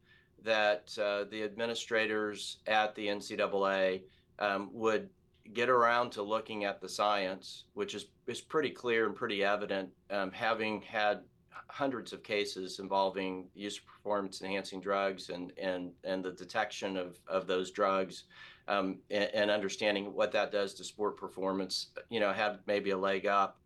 that 0.45 0.97
uh, 1.00 1.25
the 1.31 1.43
administrators 1.43 2.59
at 2.67 2.95
the 2.95 3.07
NCAA 3.07 4.02
um, 4.38 4.71
would 4.73 5.09
get 5.55 5.69
around 5.69 6.11
to 6.11 6.23
looking 6.23 6.64
at 6.64 6.81
the 6.81 6.88
science, 6.88 7.64
which 7.75 7.95
is, 7.95 8.07
is 8.26 8.41
pretty 8.41 8.71
clear 8.71 9.07
and 9.07 9.14
pretty 9.14 9.43
evident, 9.43 9.88
um, 10.11 10.31
having 10.31 10.81
had 10.83 11.21
hundreds 11.68 12.12
of 12.12 12.23
cases 12.23 12.78
involving 12.78 13.49
use 13.54 13.78
of 13.78 13.87
performance 13.87 14.42
enhancing 14.42 14.80
drugs 14.80 15.30
and, 15.30 15.52
and, 15.59 15.92
and 16.04 16.25
the 16.25 16.32
detection 16.32 16.97
of, 16.97 17.18
of 17.26 17.47
those 17.47 17.71
drugs 17.71 18.25
um, 18.68 18.99
and, 19.11 19.30
and, 19.35 19.50
understanding 19.50 20.14
what 20.14 20.32
that 20.32 20.52
does 20.52 20.75
to 20.75 20.85
sport 20.85 21.16
performance, 21.16 21.88
you 22.11 22.21
know, 22.21 22.32
had 22.32 22.59
maybe 22.66 22.90
a 22.90 22.97
leg 22.97 23.26
up. 23.26 23.59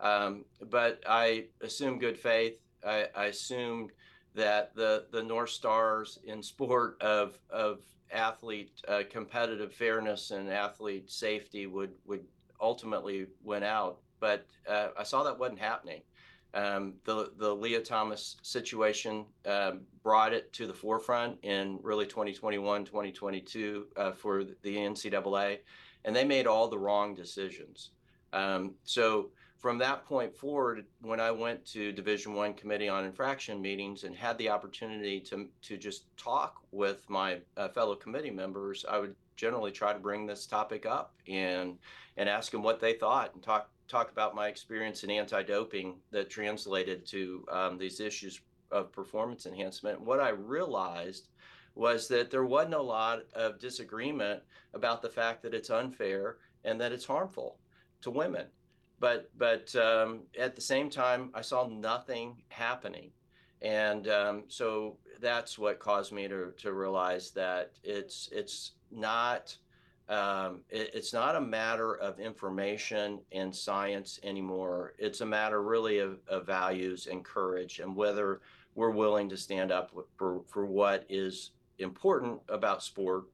Um, 0.00 0.44
but 0.70 1.02
I 1.06 1.46
assume 1.60 1.98
good 1.98 2.18
faith. 2.18 2.58
I, 2.86 3.08
I 3.14 3.24
assumed 3.26 3.90
that 4.34 4.74
the, 4.74 5.06
the 5.10 5.22
North 5.22 5.50
Stars 5.50 6.18
in 6.24 6.42
sport 6.42 6.96
of, 7.02 7.38
of 7.50 7.80
athlete 8.12 8.80
uh, 8.86 9.02
competitive 9.10 9.74
fairness 9.74 10.30
and 10.30 10.48
athlete 10.48 11.10
safety 11.10 11.66
would, 11.66 11.92
would 12.06 12.24
ultimately 12.60 13.26
win 13.42 13.62
out. 13.62 13.98
But 14.20 14.46
uh, 14.68 14.88
I 14.98 15.02
saw 15.02 15.24
that 15.24 15.38
wasn't 15.38 15.60
happening. 15.60 16.02
Um, 16.54 16.94
the 17.04 17.30
the 17.36 17.54
Lia 17.54 17.80
Thomas 17.80 18.36
situation 18.42 19.26
um, 19.46 19.82
brought 20.02 20.32
it 20.32 20.52
to 20.54 20.66
the 20.66 20.74
forefront 20.74 21.38
in 21.42 21.78
really 21.82 22.06
2021, 22.06 22.84
2022 22.84 23.86
uh, 23.96 24.12
for 24.12 24.44
the 24.62 24.76
NCAA, 24.76 25.58
and 26.04 26.16
they 26.16 26.24
made 26.24 26.46
all 26.46 26.68
the 26.68 26.78
wrong 26.78 27.14
decisions. 27.14 27.90
Um, 28.32 28.74
so 28.84 29.30
from 29.58 29.78
that 29.78 30.06
point 30.06 30.34
forward, 30.34 30.86
when 31.02 31.20
I 31.20 31.30
went 31.30 31.64
to 31.66 31.92
Division 31.92 32.32
One 32.32 32.54
Committee 32.54 32.88
on 32.88 33.04
Infraction 33.04 33.60
meetings 33.60 34.04
and 34.04 34.14
had 34.14 34.38
the 34.38 34.48
opportunity 34.48 35.20
to 35.22 35.48
to 35.62 35.76
just 35.76 36.04
talk 36.16 36.62
with 36.70 37.08
my 37.10 37.40
uh, 37.56 37.68
fellow 37.68 37.94
committee 37.94 38.30
members, 38.30 38.86
I 38.88 38.98
would 38.98 39.14
generally 39.36 39.70
try 39.70 39.92
to 39.92 39.98
bring 39.98 40.26
this 40.26 40.46
topic 40.46 40.86
up 40.86 41.14
and 41.28 41.78
and 42.16 42.28
ask 42.28 42.52
them 42.52 42.62
what 42.62 42.80
they 42.80 42.94
thought 42.94 43.34
and 43.34 43.42
talk 43.42 43.68
talk 43.88 44.10
about 44.10 44.34
my 44.34 44.48
experience 44.48 45.02
in 45.02 45.10
anti-doping 45.10 45.96
that 46.10 46.30
translated 46.30 47.06
to 47.06 47.44
um, 47.50 47.78
these 47.78 48.00
issues 48.00 48.40
of 48.70 48.92
performance 48.92 49.46
enhancement. 49.46 50.00
What 50.00 50.20
I 50.20 50.30
realized 50.30 51.28
was 51.74 52.08
that 52.08 52.30
there 52.30 52.44
wasn't 52.44 52.74
a 52.74 52.82
lot 52.82 53.20
of 53.34 53.58
disagreement 53.58 54.42
about 54.74 55.00
the 55.00 55.08
fact 55.08 55.42
that 55.42 55.54
it's 55.54 55.70
unfair 55.70 56.36
and 56.64 56.80
that 56.80 56.92
it's 56.92 57.04
harmful 57.04 57.58
to 58.02 58.10
women. 58.10 58.46
But 59.00 59.30
but 59.38 59.74
um, 59.76 60.22
at 60.38 60.56
the 60.56 60.60
same 60.60 60.90
time, 60.90 61.30
I 61.32 61.40
saw 61.40 61.68
nothing 61.68 62.42
happening, 62.48 63.12
and 63.62 64.08
um, 64.08 64.42
so 64.48 64.96
that's 65.20 65.56
what 65.56 65.78
caused 65.78 66.12
me 66.12 66.26
to 66.26 66.52
to 66.58 66.72
realize 66.72 67.30
that 67.30 67.72
it's 67.84 68.28
it's 68.32 68.72
not 68.90 69.56
um, 70.08 70.60
it, 70.70 70.90
it's 70.94 71.12
not 71.12 71.36
a 71.36 71.40
matter 71.40 71.94
of 71.94 72.18
information 72.18 73.20
and 73.32 73.54
science 73.54 74.18
anymore. 74.22 74.94
It's 74.98 75.20
a 75.20 75.26
matter 75.26 75.62
really 75.62 75.98
of, 75.98 76.18
of 76.28 76.46
values 76.46 77.08
and 77.10 77.24
courage 77.24 77.78
and 77.80 77.94
whether 77.94 78.40
we're 78.74 78.90
willing 78.90 79.28
to 79.28 79.36
stand 79.36 79.72
up 79.72 79.92
for, 80.16 80.42
for 80.48 80.64
what 80.64 81.04
is 81.08 81.50
important 81.78 82.40
about 82.48 82.82
sport. 82.82 83.24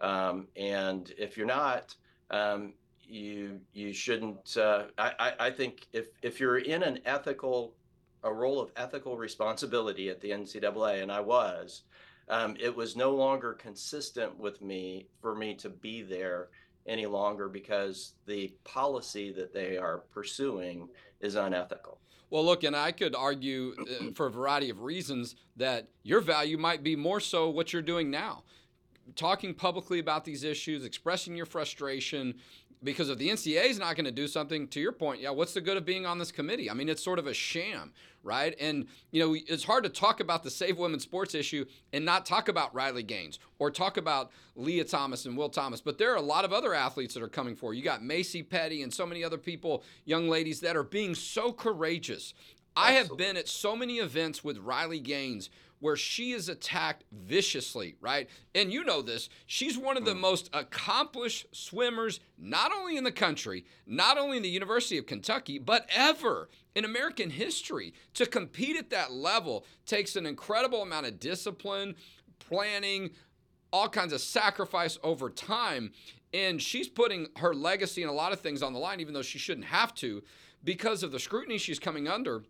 Um, 0.00 0.48
and 0.56 1.12
if 1.18 1.36
you're 1.36 1.46
not, 1.46 1.94
um, 2.30 2.74
you 3.08 3.60
you 3.72 3.92
shouldn't. 3.92 4.56
Uh, 4.56 4.86
I, 4.98 5.32
I 5.38 5.50
think 5.50 5.86
if 5.92 6.08
if 6.22 6.40
you're 6.40 6.58
in 6.58 6.82
an 6.82 6.98
ethical 7.04 7.74
a 8.24 8.32
role 8.32 8.60
of 8.60 8.72
ethical 8.76 9.16
responsibility 9.16 10.08
at 10.08 10.20
the 10.20 10.30
NCAA, 10.30 11.02
and 11.02 11.12
I 11.12 11.20
was, 11.20 11.82
um, 12.28 12.56
it 12.58 12.74
was 12.74 12.96
no 12.96 13.14
longer 13.14 13.52
consistent 13.52 14.38
with 14.38 14.60
me 14.60 15.06
for 15.20 15.34
me 15.34 15.54
to 15.54 15.68
be 15.68 16.02
there 16.02 16.48
any 16.86 17.06
longer 17.06 17.48
because 17.48 18.14
the 18.26 18.52
policy 18.64 19.32
that 19.32 19.52
they 19.52 19.76
are 19.76 19.98
pursuing 20.12 20.88
is 21.20 21.34
unethical. 21.34 21.98
Well, 22.30 22.44
look, 22.44 22.64
and 22.64 22.74
I 22.74 22.92
could 22.92 23.14
argue 23.14 23.74
uh, 23.78 24.10
for 24.14 24.26
a 24.26 24.30
variety 24.30 24.70
of 24.70 24.82
reasons 24.82 25.36
that 25.56 25.88
your 26.02 26.20
value 26.20 26.58
might 26.58 26.82
be 26.82 26.96
more 26.96 27.20
so 27.20 27.48
what 27.48 27.72
you're 27.72 27.82
doing 27.82 28.10
now. 28.10 28.42
Talking 29.14 29.54
publicly 29.54 30.00
about 30.00 30.24
these 30.24 30.42
issues, 30.42 30.84
expressing 30.84 31.36
your 31.36 31.46
frustration, 31.46 32.34
because 32.82 33.08
if 33.08 33.18
the 33.18 33.28
NCAA 33.28 33.70
is 33.70 33.78
not 33.78 33.96
going 33.96 34.04
to 34.04 34.10
do 34.10 34.28
something, 34.28 34.68
to 34.68 34.80
your 34.80 34.92
point, 34.92 35.20
yeah, 35.20 35.30
what's 35.30 35.54
the 35.54 35.60
good 35.60 35.76
of 35.76 35.84
being 35.84 36.06
on 36.06 36.18
this 36.18 36.30
committee? 36.30 36.70
I 36.70 36.74
mean, 36.74 36.88
it's 36.88 37.02
sort 37.02 37.18
of 37.18 37.26
a 37.26 37.34
sham, 37.34 37.92
right? 38.22 38.54
And, 38.60 38.86
you 39.10 39.20
know, 39.24 39.34
it's 39.34 39.64
hard 39.64 39.84
to 39.84 39.90
talk 39.90 40.20
about 40.20 40.42
the 40.42 40.50
Save 40.50 40.78
Women's 40.78 41.02
Sports 41.02 41.34
issue 41.34 41.64
and 41.92 42.04
not 42.04 42.26
talk 42.26 42.48
about 42.48 42.74
Riley 42.74 43.02
Gaines 43.02 43.38
or 43.58 43.70
talk 43.70 43.96
about 43.96 44.30
Lia 44.54 44.84
Thomas 44.84 45.24
and 45.24 45.36
Will 45.36 45.48
Thomas. 45.48 45.80
But 45.80 45.98
there 45.98 46.12
are 46.12 46.16
a 46.16 46.22
lot 46.22 46.44
of 46.44 46.52
other 46.52 46.74
athletes 46.74 47.14
that 47.14 47.22
are 47.22 47.28
coming 47.28 47.56
forward. 47.56 47.74
You 47.74 47.82
got 47.82 48.02
Macy 48.02 48.42
Petty 48.42 48.82
and 48.82 48.92
so 48.92 49.06
many 49.06 49.24
other 49.24 49.38
people, 49.38 49.82
young 50.04 50.28
ladies, 50.28 50.60
that 50.60 50.76
are 50.76 50.84
being 50.84 51.14
so 51.14 51.52
courageous. 51.52 52.34
I 52.76 52.92
have 52.92 53.16
been 53.16 53.38
at 53.38 53.48
so 53.48 53.74
many 53.74 53.96
events 53.96 54.44
with 54.44 54.58
Riley 54.58 55.00
Gaines 55.00 55.48
where 55.80 55.96
she 55.96 56.32
is 56.32 56.48
attacked 56.48 57.04
viciously, 57.12 57.96
right? 58.00 58.28
And 58.54 58.72
you 58.72 58.84
know 58.84 59.02
this. 59.02 59.28
She's 59.46 59.76
one 59.76 59.96
of 59.96 60.04
the 60.04 60.14
mm. 60.14 60.20
most 60.20 60.50
accomplished 60.52 61.46
swimmers, 61.52 62.20
not 62.38 62.72
only 62.72 62.96
in 62.96 63.04
the 63.04 63.12
country, 63.12 63.64
not 63.86 64.18
only 64.18 64.38
in 64.38 64.42
the 64.42 64.48
University 64.48 64.98
of 64.98 65.06
Kentucky, 65.06 65.58
but 65.58 65.86
ever 65.94 66.48
in 66.74 66.84
American 66.84 67.30
history. 67.30 67.92
To 68.14 68.26
compete 68.26 68.76
at 68.76 68.90
that 68.90 69.12
level 69.12 69.64
takes 69.84 70.16
an 70.16 70.26
incredible 70.26 70.82
amount 70.82 71.06
of 71.06 71.20
discipline, 71.20 71.94
planning, 72.38 73.10
all 73.72 73.88
kinds 73.88 74.12
of 74.12 74.20
sacrifice 74.20 74.98
over 75.02 75.28
time. 75.28 75.92
And 76.32 76.60
she's 76.60 76.88
putting 76.88 77.28
her 77.36 77.54
legacy 77.54 78.02
and 78.02 78.10
a 78.10 78.14
lot 78.14 78.32
of 78.32 78.40
things 78.40 78.62
on 78.62 78.72
the 78.72 78.78
line, 78.78 79.00
even 79.00 79.14
though 79.14 79.22
she 79.22 79.38
shouldn't 79.38 79.66
have 79.66 79.94
to, 79.96 80.22
because 80.64 81.02
of 81.02 81.12
the 81.12 81.18
scrutiny 81.18 81.58
she's 81.58 81.78
coming 81.78 82.08
under 82.08 82.42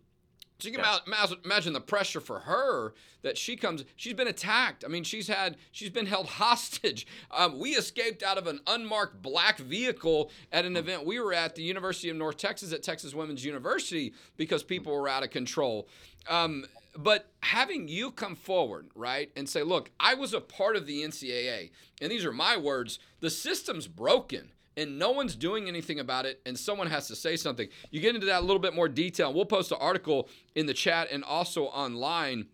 so 0.59 0.69
you 0.69 0.75
can 0.75 0.83
yeah. 0.83 1.27
imagine 1.45 1.73
the 1.73 1.81
pressure 1.81 2.19
for 2.19 2.39
her 2.39 2.93
that 3.21 3.37
she 3.37 3.55
comes. 3.55 3.85
She's 3.95 4.13
been 4.13 4.27
attacked. 4.27 4.83
I 4.83 4.87
mean, 4.87 5.03
she's 5.03 5.27
had 5.27 5.57
she's 5.71 5.89
been 5.89 6.07
held 6.07 6.25
hostage. 6.41 7.05
Um, 7.31 7.59
we 7.59 7.71
escaped 7.71 8.23
out 8.23 8.37
of 8.37 8.47
an 8.47 8.59
unmarked 8.65 9.21
black 9.21 9.59
vehicle 9.59 10.31
at 10.51 10.65
an 10.65 10.73
hmm. 10.73 10.77
event 10.77 11.05
we 11.05 11.19
were 11.19 11.33
at 11.33 11.55
the 11.55 11.63
University 11.63 12.09
of 12.09 12.17
North 12.17 12.37
Texas 12.37 12.73
at 12.73 12.83
Texas 12.83 13.13
Women's 13.13 13.45
University 13.45 14.13
because 14.35 14.63
people 14.63 14.93
were 14.93 15.07
out 15.07 15.23
of 15.23 15.29
control. 15.29 15.87
Um, 16.27 16.65
but 16.97 17.29
having 17.43 17.87
you 17.87 18.09
come 18.09 18.35
forward, 18.35 18.89
right, 18.95 19.29
and 19.35 19.47
say, 19.47 19.61
"Look, 19.61 19.91
I 19.99 20.15
was 20.15 20.33
a 20.33 20.41
part 20.41 20.75
of 20.75 20.87
the 20.87 21.03
NCAA, 21.03 21.69
and 22.01 22.11
these 22.11 22.25
are 22.25 22.33
my 22.33 22.57
words. 22.57 22.97
The 23.19 23.29
system's 23.29 23.87
broken." 23.87 24.51
And 24.77 24.99
no 24.99 25.09
one's 25.09 25.35
doing 25.35 25.67
anything 25.67 25.99
about 25.99 26.27
it, 26.27 26.39
and 26.45 26.57
someone 26.57 26.87
has 26.87 27.07
to 27.07 27.15
say 27.15 27.35
something. 27.35 27.67
You 27.89 27.99
get 27.99 28.13
into 28.13 28.27
that 28.27 28.39
a 28.39 28.45
little 28.45 28.61
bit 28.61 28.75
more 28.75 28.87
detail. 28.87 29.33
We'll 29.33 29.45
post 29.45 29.71
an 29.71 29.79
article 29.81 30.29
in 30.55 30.67
the 30.67 30.73
chat 30.73 31.09
and 31.11 31.23
also 31.23 31.65
online. 31.65 32.45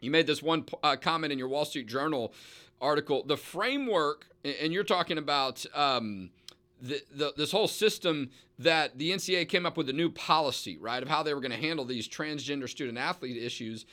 You 0.00 0.10
made 0.10 0.26
this 0.26 0.42
one 0.42 0.66
uh, 0.82 0.96
comment 0.96 1.32
in 1.32 1.38
your 1.38 1.48
Wall 1.48 1.64
Street 1.64 1.88
Journal 1.88 2.34
article. 2.80 3.24
The 3.24 3.38
framework, 3.38 4.26
and 4.44 4.70
you're 4.72 4.84
talking 4.84 5.16
about 5.16 5.64
um, 5.74 6.28
the, 6.80 7.02
the, 7.10 7.32
this 7.36 7.52
whole 7.52 7.68
system 7.68 8.30
that 8.58 8.98
the 8.98 9.10
NCAA 9.10 9.48
came 9.48 9.64
up 9.64 9.78
with 9.78 9.88
a 9.88 9.94
new 9.94 10.10
policy, 10.10 10.76
right, 10.76 11.02
of 11.02 11.08
how 11.08 11.22
they 11.22 11.32
were 11.32 11.40
going 11.40 11.52
to 11.52 11.56
handle 11.56 11.86
these 11.86 12.06
transgender 12.06 12.68
student 12.68 12.98
athlete 12.98 13.42
issues. 13.42 13.86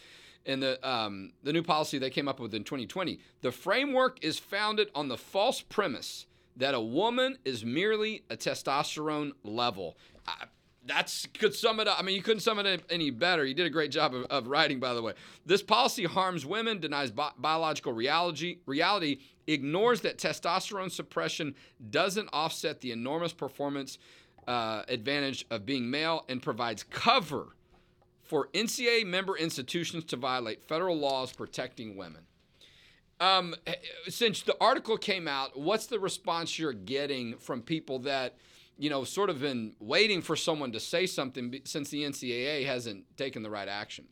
and 0.46 0.62
the 0.62 0.86
um, 0.88 1.32
the 1.44 1.54
new 1.54 1.64
policy 1.64 1.98
they 1.98 2.10
came 2.10 2.28
up 2.28 2.42
with 2.42 2.54
in 2.54 2.66
2020. 2.66 3.20
The 3.42 3.54
framework 3.54 4.22
is 4.22 4.38
founded 4.38 4.90
on 4.94 5.08
the 5.08 5.18
false 5.18 5.62
premise 5.62 6.26
that 6.58 6.74
a 6.74 6.82
woman 6.82 7.38
is 7.46 7.66
merely 7.66 8.24
a 8.30 8.38
testosterone 8.38 9.32
level. 9.44 9.98
I, 10.28 10.46
that's 10.86 11.26
could 11.40 11.54
sum 11.54 11.80
it 11.80 11.88
up. 11.88 12.00
I 12.00 12.04
mean, 12.04 12.16
you 12.16 12.22
couldn't 12.22 12.42
sum 12.42 12.60
it 12.60 12.66
up 12.66 12.82
any 12.90 13.10
better. 13.10 13.46
You 13.46 13.54
did 13.54 13.66
a 13.66 13.70
great 13.70 13.92
job 13.92 14.14
of, 14.14 14.26
of 14.26 14.48
writing, 14.48 14.80
by 14.80 14.94
the 14.94 15.02
way. 15.02 15.14
This 15.46 15.64
policy 15.64 16.04
harms 16.04 16.46
women, 16.46 16.80
denies 16.80 17.12
bi- 17.12 17.32
biological 17.38 17.94
reality, 17.94 18.58
reality, 18.66 19.20
ignores 19.48 20.02
that 20.02 20.18
testosterone 20.18 20.92
suppression 20.92 21.56
doesn't 21.90 22.30
offset 22.34 22.82
the 22.82 22.92
enormous 22.92 23.34
performance 23.34 23.98
uh, 24.48 24.84
advantage 24.90 25.46
of 25.50 25.66
being 25.66 25.90
male, 25.90 26.26
and 26.28 26.42
provides 26.42 26.84
cover 26.84 27.56
for 28.24 28.50
NCAA 28.54 29.06
member 29.06 29.38
institutions 29.38 30.04
to 30.06 30.18
violate 30.18 30.68
federal 30.68 30.98
laws 30.98 31.32
protecting 31.32 31.96
women. 31.96 32.24
Um, 33.24 33.56
since 34.10 34.42
the 34.42 34.58
article 34.60 34.98
came 34.98 35.28
out, 35.28 35.58
what's 35.58 35.86
the 35.86 36.00
response 36.00 36.60
you're 36.60 36.74
getting 36.74 37.38
from 37.38 37.62
people 37.62 38.00
that? 38.00 38.36
you 38.78 38.90
know, 38.90 39.04
sort 39.04 39.30
of 39.30 39.40
been 39.40 39.76
waiting 39.80 40.22
for 40.22 40.36
someone 40.36 40.72
to 40.72 40.80
say 40.80 41.06
something 41.06 41.60
since 41.64 41.90
the 41.90 42.04
NCAA 42.04 42.66
hasn't 42.66 43.06
taken 43.18 43.44
the 43.44 43.50
right 43.50 43.68
action? 43.68 44.06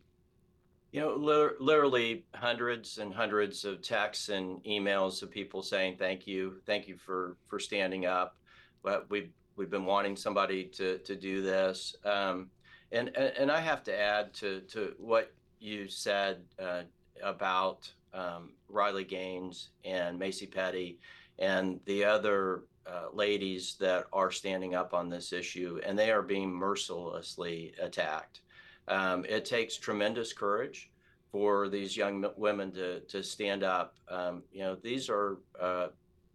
You 0.92 1.02
know, 1.02 1.54
literally 1.60 2.26
hundreds 2.36 2.98
and 2.98 3.14
hundreds 3.14 3.64
of 3.64 3.82
texts 3.82 4.30
and 4.30 4.64
emails 4.66 5.24
of 5.24 5.32
people 5.32 5.64
saying 5.64 5.96
thank 5.98 6.28
you, 6.28 6.58
thank 6.66 6.88
you 6.88 6.98
for 6.98 7.38
for 7.48 7.60
standing 7.60 8.06
up. 8.06 8.36
But 8.84 9.10
we've 9.10 9.32
we've 9.56 9.70
been 9.70 9.86
wanting 9.86 10.18
somebody 10.18 10.66
to 10.66 10.98
to 11.00 11.16
do 11.16 11.42
this, 11.42 11.96
um, 12.04 12.50
and, 12.92 13.08
and 13.16 13.34
and 13.38 13.52
I 13.52 13.62
have 13.62 13.84
to 13.84 13.98
add 13.98 14.34
to 14.36 14.62
to 14.72 14.94
what 15.00 15.34
you 15.60 15.88
said 15.88 16.42
uh, 16.60 16.84
about 17.24 17.90
um, 18.14 18.52
Riley 18.72 19.04
Gaines 19.04 19.70
and 19.86 20.18
Macy 20.18 20.48
Petty 20.48 21.00
and 21.40 21.80
the 21.86 22.06
other 22.06 22.64
uh, 22.86 23.08
ladies 23.14 23.76
that 23.80 24.06
are 24.12 24.32
standing 24.32 24.76
up 24.76 24.94
on 24.94 25.10
this 25.10 25.34
issue, 25.34 25.80
and 25.86 25.98
they 25.98 26.12
are 26.12 26.22
being 26.22 26.52
mercilessly 26.52 27.74
attacked. 27.82 28.42
Um, 28.88 29.26
it 29.28 29.46
takes 29.46 29.78
tremendous 29.78 30.34
courage 30.34 30.90
for 31.32 31.70
these 31.70 31.96
young 31.96 32.26
women 32.38 32.72
to 32.74 33.00
to 33.02 33.24
stand 33.24 33.64
up. 33.64 33.96
Um, 34.10 34.44
you 34.52 34.62
know, 34.62 34.76
these 34.76 35.10
are 35.10 35.38
uh, 35.60 35.88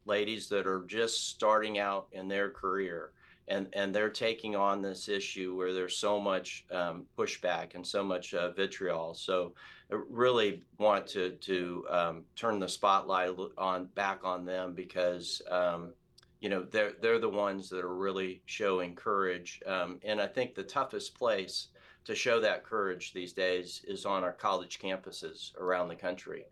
ladies 0.05 0.49
that 0.49 0.67
are 0.67 0.85
just 0.87 1.29
starting 1.29 1.79
out 1.79 2.07
in 2.13 2.29
their 2.29 2.51
career, 2.51 3.13
and 3.49 3.69
and 3.73 3.95
they're 3.95 4.11
taking 4.11 4.57
on 4.57 4.83
this 4.83 5.09
issue 5.09 5.57
where 5.57 5.73
there's 5.73 5.97
so 5.97 6.21
much 6.21 6.65
um, 6.73 7.05
pushback 7.19 7.75
and 7.75 7.87
so 7.87 8.03
much 8.03 8.35
uh, 8.35 8.53
vitriol. 8.53 9.15
So, 9.15 9.55
I 9.93 10.01
really 10.11 10.63
want 10.79 11.07
to 11.09 11.31
to 11.31 11.87
um, 11.91 12.25
turn 12.35 12.59
the 12.59 12.69
spotlight 12.69 13.31
on 13.57 13.87
back 13.95 14.21
on 14.25 14.45
them 14.45 14.75
because 14.75 15.43
um, 15.51 15.93
you 16.41 16.49
know 16.49 16.63
they're 16.71 16.93
they're 17.01 17.19
the 17.19 17.29
ones 17.29 17.69
that 17.71 17.85
are 17.85 17.95
really 17.95 18.43
showing 18.47 18.95
courage 18.95 19.61
um, 19.67 19.99
and 20.05 20.21
i 20.21 20.27
think 20.27 20.55
the 20.55 20.63
toughest 20.63 21.19
place 21.19 21.69
to 22.05 22.15
show 22.15 22.41
that 22.41 22.65
courage 22.65 23.13
these 23.13 23.33
days 23.33 23.83
is 23.89 24.07
on 24.07 24.23
our 24.23 24.33
college 24.33 24.79
campuses 24.79 25.57
around 25.59 25.89
the 25.89 25.97
country 25.97 26.45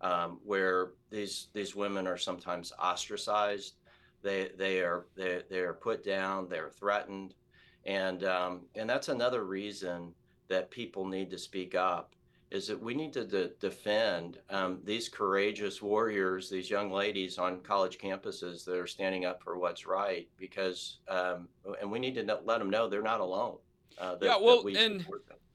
um, 0.00 0.38
where 0.44 0.92
these 1.10 1.48
these 1.52 1.74
women 1.74 2.06
are 2.06 2.16
sometimes 2.16 2.72
ostracized 2.78 3.74
they 4.22 4.50
they 4.56 4.80
are 4.80 5.06
they, 5.16 5.42
they 5.50 5.60
are 5.60 5.74
put 5.74 6.04
down 6.04 6.48
they're 6.48 6.70
threatened 6.70 7.34
and 7.84 8.24
um, 8.24 8.62
and 8.74 8.88
that's 8.88 9.08
another 9.08 9.44
reason 9.44 10.14
that 10.48 10.70
people 10.70 11.04
need 11.06 11.30
to 11.30 11.38
speak 11.38 11.74
up 11.74 12.14
is 12.50 12.66
that 12.66 12.80
we 12.80 12.94
need 12.94 13.14
to 13.14 13.24
de- 13.24 13.48
defend 13.60 14.38
um, 14.50 14.78
these 14.84 15.08
courageous 15.08 15.80
warriors, 15.80 16.50
these 16.50 16.68
young 16.68 16.92
ladies 16.92 17.38
on 17.38 17.60
college 17.60 17.96
campuses 17.96 18.62
that 18.66 18.76
are 18.76 18.86
standing 18.86 19.24
up 19.24 19.42
for 19.42 19.56
what's 19.56 19.86
right, 19.86 20.28
because 20.36 20.98
um, 21.08 21.48
and 21.80 21.90
we 21.90 21.98
need 21.98 22.14
to 22.14 22.40
let 22.44 22.58
them 22.58 22.68
know 22.68 22.88
they're 22.88 23.00
not 23.00 23.20
alone. 23.20 23.56
Uh, 23.98 24.16
that, 24.16 24.26
yeah, 24.26 24.36
well, 24.38 24.62
we 24.62 24.76
and 24.76 25.06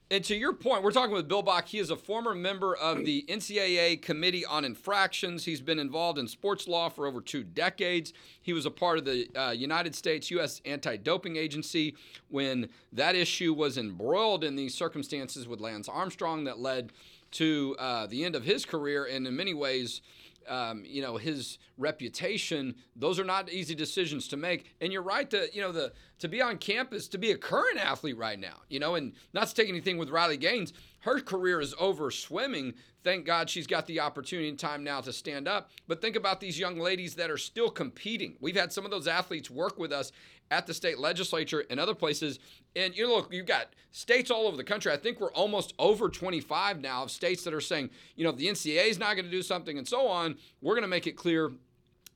and 0.09 0.23
to 0.23 0.35
your 0.35 0.53
point, 0.53 0.83
we're 0.83 0.91
talking 0.91 1.13
with 1.13 1.27
Bill 1.27 1.41
Bock. 1.41 1.67
He 1.67 1.79
is 1.79 1.89
a 1.89 1.97
former 1.97 2.33
member 2.33 2.73
of 2.75 3.03
the 3.03 3.25
NCAA 3.27 4.01
Committee 4.01 4.45
on 4.45 4.63
Infractions. 4.63 5.43
He's 5.43 5.59
been 5.59 5.79
involved 5.79 6.17
in 6.17 6.29
sports 6.29 6.65
law 6.65 6.87
for 6.87 7.05
over 7.05 7.19
two 7.19 7.43
decades. 7.43 8.13
He 8.41 8.53
was 8.53 8.65
a 8.65 8.71
part 8.71 8.97
of 8.97 9.05
the 9.05 9.27
uh, 9.35 9.51
United 9.51 9.95
States 9.95 10.31
U.S. 10.31 10.61
Anti 10.65 10.95
Doping 10.97 11.35
Agency 11.35 11.93
when 12.29 12.69
that 12.93 13.15
issue 13.15 13.53
was 13.53 13.77
embroiled 13.77 14.45
in 14.45 14.55
these 14.55 14.73
circumstances 14.73 15.45
with 15.45 15.59
Lance 15.59 15.89
Armstrong 15.89 16.45
that 16.45 16.57
led 16.57 16.93
to 17.31 17.75
uh, 17.77 18.07
the 18.07 18.23
end 18.23 18.35
of 18.35 18.45
his 18.45 18.65
career 18.65 19.03
and, 19.03 19.27
in 19.27 19.35
many 19.35 19.53
ways, 19.53 20.01
um, 20.49 20.83
you 20.86 21.01
know 21.01 21.17
his 21.17 21.57
reputation 21.77 22.75
those 22.95 23.19
are 23.19 23.23
not 23.25 23.51
easy 23.51 23.75
decisions 23.75 24.27
to 24.29 24.38
make. 24.38 24.75
And 24.81 24.91
you're 24.91 25.01
right 25.01 25.29
to 25.29 25.47
you 25.53 25.62
know 25.62 25.71
the 25.71 25.93
to 26.19 26.27
be 26.27 26.41
on 26.41 26.57
campus 26.57 27.07
to 27.10 27.17
be 27.17 27.31
a 27.31 27.38
current 27.38 27.77
athlete 27.77 28.17
right 28.17 28.39
now 28.39 28.62
you 28.69 28.79
know 28.79 28.95
and 28.95 29.13
not 29.33 29.47
to 29.47 29.53
take 29.53 29.69
anything 29.69 29.97
with 29.97 30.10
riley 30.10 30.38
gaines 30.38 30.73
her 31.07 31.21
career 31.21 31.62
is 31.62 31.73
over 31.79 32.12
swimming. 32.12 32.73
Thank 33.03 33.25
god 33.25 33.49
she's 33.49 33.67
got 33.67 33.86
the 33.86 34.01
opportunity 34.01 34.49
and 34.49 34.60
time 34.60 34.83
now 34.83 34.99
to 34.99 35.13
stand 35.13 35.47
up. 35.47 35.69
But 35.88 36.01
think 36.01 36.17
about 36.17 36.41
these 36.41 36.60
young 36.60 36.77
ladies 36.77 37.15
that 37.15 37.31
are 37.31 37.38
still 37.38 37.69
competing. 37.69 38.36
We've 38.41 38.57
had 38.57 38.73
some 38.73 38.83
of 38.83 38.91
those 38.91 39.07
athletes 39.07 39.49
work 39.49 39.79
with 39.79 39.93
us 39.93 40.12
at 40.51 40.67
the 40.67 40.73
state 40.73 40.99
legislature 40.99 41.65
and 41.69 41.79
other 41.79 41.95
places. 41.95 42.39
And 42.75 42.95
you 42.95 43.07
know, 43.07 43.15
look, 43.15 43.33
you've 43.33 43.45
got 43.45 43.67
states 43.91 44.31
all 44.31 44.47
over 44.47 44.57
the 44.57 44.63
country. 44.63 44.91
I 44.91 44.97
think 44.97 45.19
we're 45.19 45.31
almost 45.31 45.73
over 45.79 46.10
25 46.10 46.81
now 46.81 47.03
of 47.03 47.12
states 47.12 47.43
that 47.43 47.53
are 47.53 47.62
saying, 47.62 47.89
you 48.15 48.23
know, 48.23 48.29
if 48.29 48.38
the 48.38 48.47
NCAA 48.47 48.88
is 48.88 48.99
not 48.99 49.15
going 49.15 49.25
to 49.25 49.31
do 49.31 49.41
something 49.41 49.77
and 49.77 49.88
so 49.88 50.07
on, 50.07 50.38
we're 50.62 50.73
going 50.73 50.83
to 50.83 50.88
make 50.88 51.07
it 51.07 51.13
clear 51.13 51.51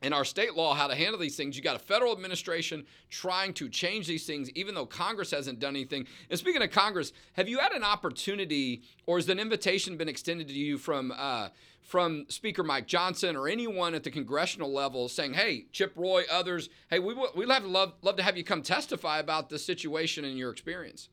in 0.02 0.14
our 0.14 0.26
state 0.26 0.56
law 0.56 0.74
how 0.74 0.88
to 0.88 0.96
handle 0.96 1.20
these 1.20 1.36
things. 1.36 1.56
You 1.56 1.62
got 1.62 1.76
a 1.76 1.80
federal 1.80 2.12
administration 2.12 2.86
trying 3.10 3.54
to 3.56 3.70
change 3.70 4.08
these 4.08 4.26
things, 4.26 4.50
even 4.52 4.76
though 4.76 4.86
Congress 4.86 5.32
hasn't 5.32 5.60
done 5.60 5.76
anything. 5.76 6.08
And 6.30 6.40
speaking 6.40 6.62
of 6.62 6.72
Congress, 6.72 7.14
have 7.34 7.48
you 7.48 7.60
had 7.60 7.72
an 7.72 7.84
opportunity, 7.84 8.82
or 9.06 9.18
has 9.18 9.30
an 9.30 9.40
invitation 9.40 9.98
been 9.98 10.10
extended 10.10 10.48
to 10.48 10.54
you 10.54 10.78
from 10.78 11.14
uh, 11.16 11.50
from 11.82 12.26
Speaker 12.30 12.64
Mike 12.64 12.88
Johnson 12.88 13.36
or 13.36 13.48
anyone 13.48 13.94
at 13.96 14.04
the 14.04 14.12
congressional 14.12 14.72
level 14.72 15.08
saying, 15.08 15.34
"Hey, 15.34 15.66
Chip 15.72 15.94
Roy, 15.96 16.24
others, 16.32 16.70
hey, 16.90 17.00
we 17.00 17.16
we'd 17.36 17.50
have 17.50 17.66
love 17.66 17.94
love 18.02 18.16
to 18.18 18.24
have 18.24 18.38
you 18.38 18.44
come 18.44 18.62
testify 18.62 19.20
about 19.20 19.50
the 19.50 19.60
situation 19.60 20.26
and 20.26 20.38
your 20.38 20.52
experience." 20.52 21.10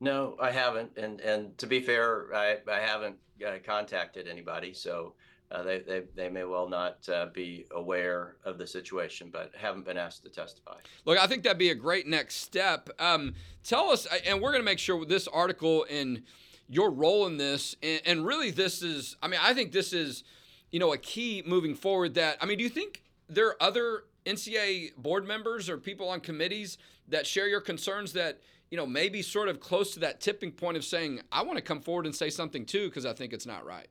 No, 0.00 0.36
I 0.40 0.50
haven't, 0.50 0.96
and 0.96 1.20
and 1.20 1.56
to 1.58 1.66
be 1.66 1.80
fair, 1.80 2.34
I 2.34 2.58
I 2.70 2.80
haven't 2.80 3.16
uh, 3.44 3.52
contacted 3.64 4.28
anybody, 4.28 4.74
so 4.74 5.14
uh, 5.52 5.62
they, 5.62 5.80
they, 5.80 6.02
they 6.14 6.28
may 6.28 6.44
well 6.44 6.68
not 6.68 7.06
uh, 7.08 7.26
be 7.32 7.66
aware 7.72 8.36
of 8.44 8.58
the 8.58 8.66
situation, 8.66 9.28
but 9.30 9.52
haven't 9.56 9.84
been 9.84 9.98
asked 9.98 10.22
to 10.24 10.30
testify. 10.30 10.76
Look, 11.04 11.18
I 11.18 11.26
think 11.26 11.42
that'd 11.42 11.58
be 11.58 11.70
a 11.70 11.74
great 11.74 12.06
next 12.06 12.36
step. 12.36 12.88
Um, 12.98 13.34
tell 13.62 13.90
us, 13.90 14.06
and 14.26 14.40
we're 14.40 14.50
going 14.50 14.62
to 14.62 14.64
make 14.64 14.78
sure 14.78 15.04
this 15.04 15.28
article 15.28 15.84
and 15.90 16.22
your 16.68 16.90
role 16.90 17.26
in 17.26 17.36
this, 17.36 17.76
and, 17.82 18.00
and 18.06 18.26
really 18.26 18.50
this 18.50 18.82
is, 18.82 19.16
I 19.22 19.28
mean, 19.28 19.40
I 19.42 19.52
think 19.52 19.72
this 19.72 19.92
is, 19.92 20.24
you 20.70 20.80
know, 20.80 20.92
a 20.92 20.98
key 20.98 21.42
moving 21.44 21.74
forward. 21.74 22.14
That 22.14 22.38
I 22.40 22.46
mean, 22.46 22.56
do 22.56 22.64
you 22.64 22.70
think 22.70 23.02
there 23.28 23.48
are 23.48 23.62
other 23.62 24.04
NCAA 24.24 24.96
board 24.96 25.26
members 25.26 25.68
or 25.68 25.76
people 25.76 26.08
on 26.08 26.20
committees 26.20 26.78
that 27.08 27.26
share 27.26 27.48
your 27.48 27.60
concerns 27.60 28.12
that 28.14 28.40
you 28.70 28.76
know 28.76 28.86
maybe 28.86 29.20
sort 29.20 29.48
of 29.48 29.60
close 29.60 29.92
to 29.94 30.00
that 30.00 30.20
tipping 30.20 30.50
point 30.50 30.76
of 30.76 30.84
saying 30.84 31.20
I 31.30 31.42
want 31.42 31.58
to 31.58 31.62
come 31.62 31.80
forward 31.80 32.06
and 32.06 32.14
say 32.14 32.30
something 32.30 32.64
too 32.64 32.88
because 32.88 33.04
I 33.04 33.12
think 33.12 33.32
it's 33.32 33.46
not 33.46 33.66
right. 33.66 33.88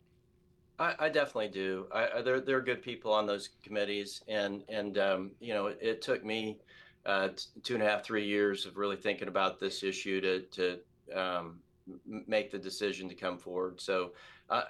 I, 0.81 0.95
I 0.97 1.09
definitely 1.09 1.49
do. 1.49 1.85
I, 1.93 2.07
I, 2.17 2.21
there, 2.23 2.41
there 2.41 2.57
are 2.57 2.61
good 2.61 2.81
people 2.81 3.13
on 3.13 3.27
those 3.27 3.49
committees, 3.63 4.21
and 4.27 4.63
and 4.67 4.97
um, 4.97 5.31
you 5.39 5.53
know, 5.53 5.67
it, 5.67 5.77
it 5.79 6.01
took 6.01 6.25
me 6.25 6.57
uh, 7.05 7.29
two 7.63 7.75
and 7.75 7.83
a 7.83 7.87
half, 7.87 8.03
three 8.03 8.25
years 8.25 8.65
of 8.65 8.77
really 8.77 8.95
thinking 8.95 9.27
about 9.27 9.59
this 9.59 9.83
issue 9.83 10.19
to 10.21 10.41
to 10.41 10.79
um, 11.15 11.59
make 12.05 12.51
the 12.51 12.57
decision 12.57 13.07
to 13.09 13.15
come 13.15 13.37
forward. 13.37 13.79
So, 13.79 14.13
I, 14.49 14.63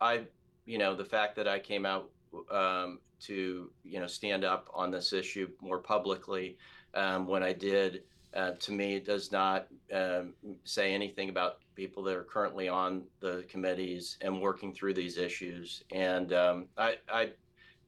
I, 0.00 0.20
you 0.66 0.78
know, 0.78 0.94
the 0.94 1.04
fact 1.04 1.34
that 1.36 1.48
I 1.48 1.58
came 1.58 1.84
out 1.84 2.10
um, 2.52 3.00
to 3.22 3.70
you 3.82 4.00
know 4.00 4.06
stand 4.06 4.44
up 4.44 4.68
on 4.72 4.92
this 4.92 5.12
issue 5.12 5.48
more 5.60 5.78
publicly 5.78 6.56
um, 6.94 7.26
when 7.26 7.42
I 7.42 7.52
did 7.52 8.04
uh, 8.36 8.52
to 8.52 8.72
me, 8.72 8.94
it 8.94 9.06
does 9.06 9.32
not 9.32 9.66
um, 9.92 10.34
say 10.64 10.92
anything 10.92 11.30
about 11.30 11.58
people 11.74 12.02
that 12.02 12.14
are 12.14 12.22
currently 12.24 12.68
on 12.68 13.04
the 13.20 13.44
committees 13.48 14.18
and 14.20 14.40
working 14.40 14.74
through 14.74 14.92
these 14.94 15.16
issues. 15.16 15.82
And 15.90 16.32
um, 16.32 16.66
I, 16.76 16.96
I, 17.08 17.30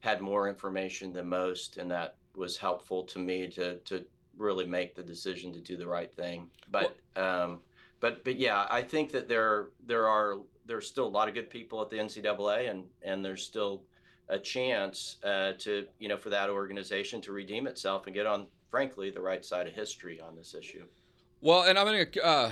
had 0.01 0.21
more 0.21 0.47
information 0.47 1.11
than 1.11 1.27
most, 1.27 1.75
and 1.75 1.91
that 1.91 2.15
was 2.33 2.55
helpful 2.55 3.03
to 3.03 3.19
me 3.19 3.47
to 3.47 3.75
to 3.79 4.05
really 4.37 4.65
make 4.65 4.95
the 4.95 5.03
decision 5.03 5.51
to 5.51 5.59
do 5.59 5.75
the 5.75 5.85
right 5.85 6.15
thing. 6.15 6.49
But 6.71 6.95
um, 7.17 7.59
but 7.99 8.23
but 8.23 8.37
yeah, 8.37 8.65
I 8.71 8.81
think 8.81 9.11
that 9.11 9.27
there 9.27 9.67
there 9.85 10.07
are 10.07 10.37
there's 10.65 10.87
still 10.87 11.05
a 11.05 11.09
lot 11.09 11.27
of 11.27 11.33
good 11.33 11.49
people 11.49 11.81
at 11.81 11.89
the 11.89 11.97
NCAA, 11.97 12.71
and 12.71 12.85
and 13.03 13.25
there's 13.25 13.43
still 13.43 13.83
a 14.29 14.39
chance 14.39 15.17
uh, 15.25 15.51
to 15.59 15.85
you 15.99 16.07
know 16.07 16.17
for 16.17 16.29
that 16.29 16.49
organization 16.49 17.19
to 17.21 17.33
redeem 17.33 17.67
itself 17.67 18.05
and 18.07 18.15
get 18.15 18.25
on 18.25 18.47
frankly, 18.69 19.09
the 19.09 19.21
right 19.21 19.43
side 19.43 19.67
of 19.67 19.73
history 19.73 20.19
on 20.19 20.35
this 20.35 20.53
issue. 20.53 20.85
Well, 21.41 21.61
and 21.61 21.79
I'm 21.79 21.85
going 21.85 22.05
to 22.05 22.25
uh, 22.25 22.51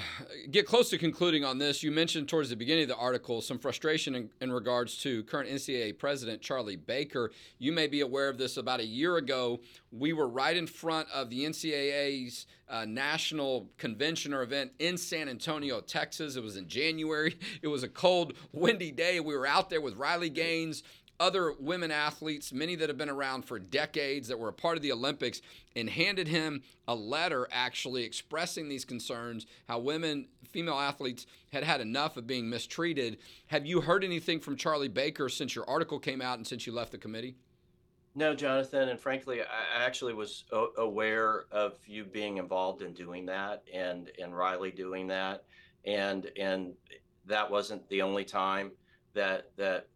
get 0.49 0.65
close 0.65 0.89
to 0.91 0.97
concluding 0.97 1.43
on 1.43 1.57
this. 1.57 1.83
You 1.83 1.91
mentioned 1.91 2.29
towards 2.29 2.51
the 2.51 2.55
beginning 2.55 2.83
of 2.83 2.87
the 2.87 2.95
article 2.95 3.41
some 3.41 3.59
frustration 3.59 4.15
in, 4.15 4.29
in, 4.39 4.49
regards 4.49 4.97
to 4.99 5.23
current 5.25 5.49
NCAA 5.49 5.97
president 5.97 6.41
Charlie 6.41 6.77
Baker. 6.77 7.31
You 7.59 7.73
may 7.73 7.87
be 7.87 7.99
aware 7.99 8.29
of 8.29 8.37
this. 8.37 8.55
About 8.55 8.79
a 8.79 8.85
year 8.85 9.17
ago, 9.17 9.59
we 9.91 10.13
were 10.13 10.29
right 10.29 10.55
in 10.55 10.67
front 10.67 11.09
of 11.13 11.29
the 11.29 11.43
NCAA's 11.43 12.45
uh, 12.69 12.85
national 12.85 13.67
convention 13.77 14.33
or 14.33 14.41
event 14.41 14.71
in 14.79 14.97
San 14.97 15.27
Antonio, 15.27 15.81
Texas. 15.81 16.37
It 16.37 16.43
was 16.43 16.55
in 16.55 16.69
January. 16.69 17.37
It 17.61 17.67
was 17.67 17.83
a 17.83 17.89
cold, 17.89 18.35
windy 18.53 18.91
day. 18.91 19.19
We 19.19 19.35
were 19.35 19.47
out 19.47 19.69
there 19.69 19.81
with 19.81 19.95
Riley 19.95 20.29
Gaines, 20.29 20.83
other 21.19 21.53
women 21.59 21.91
athletes, 21.91 22.53
many 22.53 22.75
that 22.75 22.89
have 22.89 22.97
been 22.97 23.09
around 23.09 23.43
for 23.43 23.59
decades 23.59 24.27
that 24.27 24.39
were 24.39 24.49
a 24.49 24.53
part 24.53 24.77
of 24.77 24.83
the 24.83 24.91
Olympics, 24.91 25.41
and 25.75 25.89
handed 25.89 26.27
him 26.27 26.61
a 26.87 26.95
letter 26.95 27.47
actually 27.51 28.03
expressing 28.03 28.69
these 28.69 28.85
concerns 28.85 29.45
how 29.67 29.79
women, 29.79 30.27
female 30.51 30.77
athletes, 30.77 31.25
had 31.51 31.63
had 31.63 31.81
enough 31.81 32.17
of 32.17 32.27
being 32.27 32.49
mistreated. 32.49 33.17
Have 33.47 33.65
you 33.65 33.81
heard 33.81 34.03
anything 34.03 34.39
from 34.39 34.55
Charlie 34.55 34.87
Baker 34.87 35.29
since 35.29 35.55
your 35.55 35.67
article 35.69 35.99
came 35.99 36.21
out 36.21 36.37
and 36.37 36.45
since 36.45 36.67
you 36.67 36.73
left 36.73 36.91
the 36.91 36.97
committee? 36.97 37.35
No, 38.15 38.33
Jonathan, 38.33 38.89
and 38.89 38.99
frankly, 38.99 39.41
I 39.41 39.85
actually 39.85 40.15
was 40.15 40.45
aware 40.77 41.45
of 41.51 41.77
you 41.85 42.03
being 42.03 42.37
involved 42.37 42.81
in 42.81 42.93
doing 42.93 43.27
that, 43.27 43.63
and 43.71 44.09
and 44.19 44.35
Riley 44.35 44.71
doing 44.71 45.05
that, 45.07 45.43
and 45.85 46.31
and 46.35 46.73
that 47.27 47.51
wasn't 47.51 47.87
the 47.89 48.01
only 48.01 48.25
time 48.25 48.71
that 49.13 49.51
that 49.57 49.87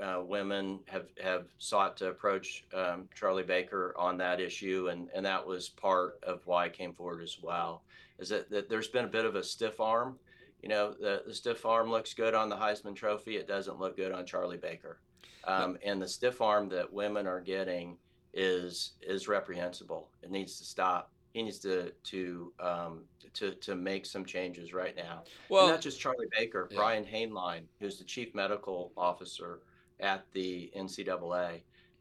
uh, 0.00 0.22
women 0.22 0.80
have 0.86 1.06
have 1.22 1.46
sought 1.58 1.96
to 1.98 2.08
approach 2.08 2.64
um, 2.74 3.08
Charlie 3.14 3.42
Baker 3.42 3.94
on 3.96 4.16
that 4.18 4.40
issue, 4.40 4.88
and 4.90 5.08
and 5.14 5.24
that 5.24 5.46
was 5.46 5.68
part 5.68 6.18
of 6.22 6.46
why 6.46 6.66
I 6.66 6.68
came 6.68 6.92
forward 6.92 7.22
as 7.22 7.38
well. 7.42 7.82
Is 8.18 8.28
that, 8.30 8.50
that 8.50 8.68
there's 8.68 8.88
been 8.88 9.04
a 9.04 9.08
bit 9.08 9.24
of 9.24 9.34
a 9.34 9.42
stiff 9.42 9.80
arm. 9.80 10.18
You 10.62 10.68
know, 10.68 10.92
the, 10.92 11.22
the 11.26 11.34
stiff 11.34 11.64
arm 11.64 11.90
looks 11.90 12.12
good 12.12 12.34
on 12.34 12.50
the 12.50 12.56
Heisman 12.56 12.94
Trophy. 12.94 13.36
It 13.36 13.48
doesn't 13.48 13.80
look 13.80 13.96
good 13.96 14.12
on 14.12 14.26
Charlie 14.26 14.58
Baker, 14.58 14.98
um, 15.44 15.78
and 15.84 16.00
the 16.00 16.08
stiff 16.08 16.40
arm 16.40 16.68
that 16.70 16.92
women 16.92 17.26
are 17.26 17.40
getting 17.40 17.96
is 18.34 18.92
is 19.02 19.28
reprehensible. 19.28 20.08
It 20.22 20.30
needs 20.30 20.58
to 20.58 20.64
stop. 20.64 21.10
He 21.32 21.42
needs 21.42 21.58
to 21.60 21.92
to 22.04 22.52
um, 22.60 23.00
to 23.34 23.52
to 23.52 23.74
make 23.74 24.06
some 24.06 24.24
changes 24.24 24.72
right 24.72 24.96
now. 24.96 25.24
Well, 25.48 25.64
and 25.64 25.72
not 25.72 25.80
just 25.80 26.00
Charlie 26.00 26.26
Baker, 26.36 26.68
yeah. 26.70 26.76
Brian 26.76 27.04
Hainline, 27.04 27.62
who's 27.78 27.98
the 27.98 28.04
chief 28.04 28.34
medical 28.34 28.92
officer 28.96 29.60
at 30.00 30.24
the 30.32 30.70
NCAA. 30.76 31.60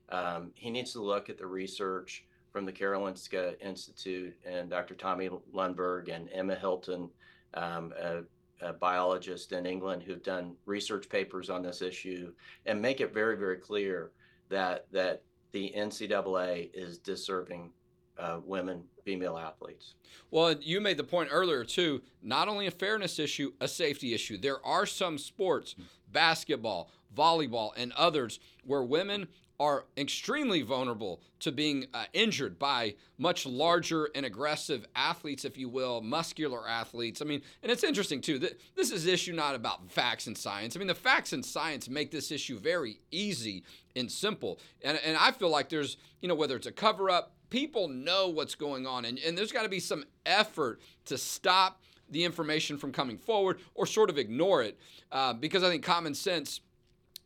Um, 0.09 0.51
he 0.55 0.69
needs 0.69 0.93
to 0.93 1.01
look 1.01 1.29
at 1.29 1.37
the 1.37 1.45
research 1.45 2.25
from 2.51 2.65
the 2.65 2.71
Karolinska 2.71 3.61
Institute 3.61 4.35
and 4.45 4.69
Dr. 4.69 4.95
Tommy 4.95 5.29
Lundberg 5.53 6.13
and 6.13 6.29
Emma 6.33 6.55
Hilton, 6.55 7.09
um, 7.53 7.93
a, 8.01 8.23
a, 8.61 8.73
biologist 8.73 9.51
in 9.51 9.65
England 9.65 10.01
who've 10.01 10.23
done 10.23 10.55
research 10.65 11.09
papers 11.09 11.49
on 11.49 11.61
this 11.61 11.81
issue, 11.81 12.33
and 12.65 12.81
make 12.81 13.01
it 13.01 13.13
very, 13.13 13.37
very 13.37 13.57
clear 13.57 14.11
that 14.49 14.87
that 14.91 15.21
the 15.51 15.73
NCAA 15.75 16.69
is 16.73 16.97
deserving 16.97 17.71
uh, 18.17 18.39
women, 18.43 18.83
female 19.09 19.39
athletes. 19.39 19.95
Well, 20.29 20.53
you 20.61 20.79
made 20.79 20.97
the 20.97 21.03
point 21.03 21.29
earlier 21.31 21.63
too. 21.63 22.01
Not 22.21 22.47
only 22.47 22.67
a 22.67 22.71
fairness 22.71 23.17
issue, 23.17 23.53
a 23.59 23.67
safety 23.67 24.13
issue. 24.13 24.37
There 24.37 24.63
are 24.63 24.85
some 24.85 25.17
sports, 25.17 25.75
basketball, 26.11 26.91
volleyball, 27.17 27.71
and 27.75 27.91
others 27.93 28.39
where 28.63 28.83
women 28.83 29.27
are 29.59 29.85
extremely 29.97 30.61
vulnerable 30.61 31.21
to 31.39 31.51
being 31.51 31.87
uh, 31.93 32.05
injured 32.13 32.59
by 32.59 32.93
much 33.17 33.47
larger 33.47 34.09
and 34.13 34.25
aggressive 34.27 34.85
athletes, 34.95 35.43
if 35.43 35.57
you 35.57 35.67
will, 35.67 36.01
muscular 36.01 36.69
athletes. 36.69 37.21
I 37.21 37.25
mean, 37.25 37.41
and 37.63 37.71
it's 37.71 37.83
interesting 37.83 38.21
too. 38.21 38.37
that 38.39 38.61
This 38.75 38.91
is 38.91 39.07
issue 39.07 39.33
not 39.33 39.55
about 39.55 39.91
facts 39.91 40.27
and 40.27 40.37
science. 40.37 40.75
I 40.75 40.79
mean, 40.79 40.87
the 40.87 40.93
facts 40.93 41.33
and 41.33 41.43
science 41.43 41.89
make 41.89 42.11
this 42.11 42.31
issue 42.31 42.59
very 42.59 42.99
easy 43.09 43.63
and 43.95 44.09
simple. 44.09 44.59
And, 44.83 44.99
and 45.03 45.17
I 45.17 45.31
feel 45.31 45.49
like 45.49 45.67
there's, 45.67 45.97
you 46.21 46.29
know, 46.29 46.35
whether 46.35 46.55
it's 46.55 46.67
a 46.67 46.71
cover 46.71 47.09
up, 47.09 47.33
people 47.49 47.87
know 47.87 48.29
what's 48.29 48.55
going 48.55 48.85
on, 48.85 49.05
and, 49.05 49.19
and 49.19 49.37
there's 49.37 49.51
got 49.51 49.63
to 49.63 49.69
be 49.69 49.79
some 49.79 50.03
effort 50.25 50.79
to 51.05 51.17
stop 51.17 51.81
the 52.09 52.23
information 52.23 52.77
from 52.77 52.91
coming 52.91 53.17
forward 53.17 53.59
or 53.75 53.85
sort 53.85 54.09
of 54.09 54.17
ignore 54.17 54.63
it 54.63 54.77
uh, 55.11 55.33
because 55.33 55.63
I 55.63 55.69
think 55.69 55.83
common 55.83 56.13
sense 56.13 56.61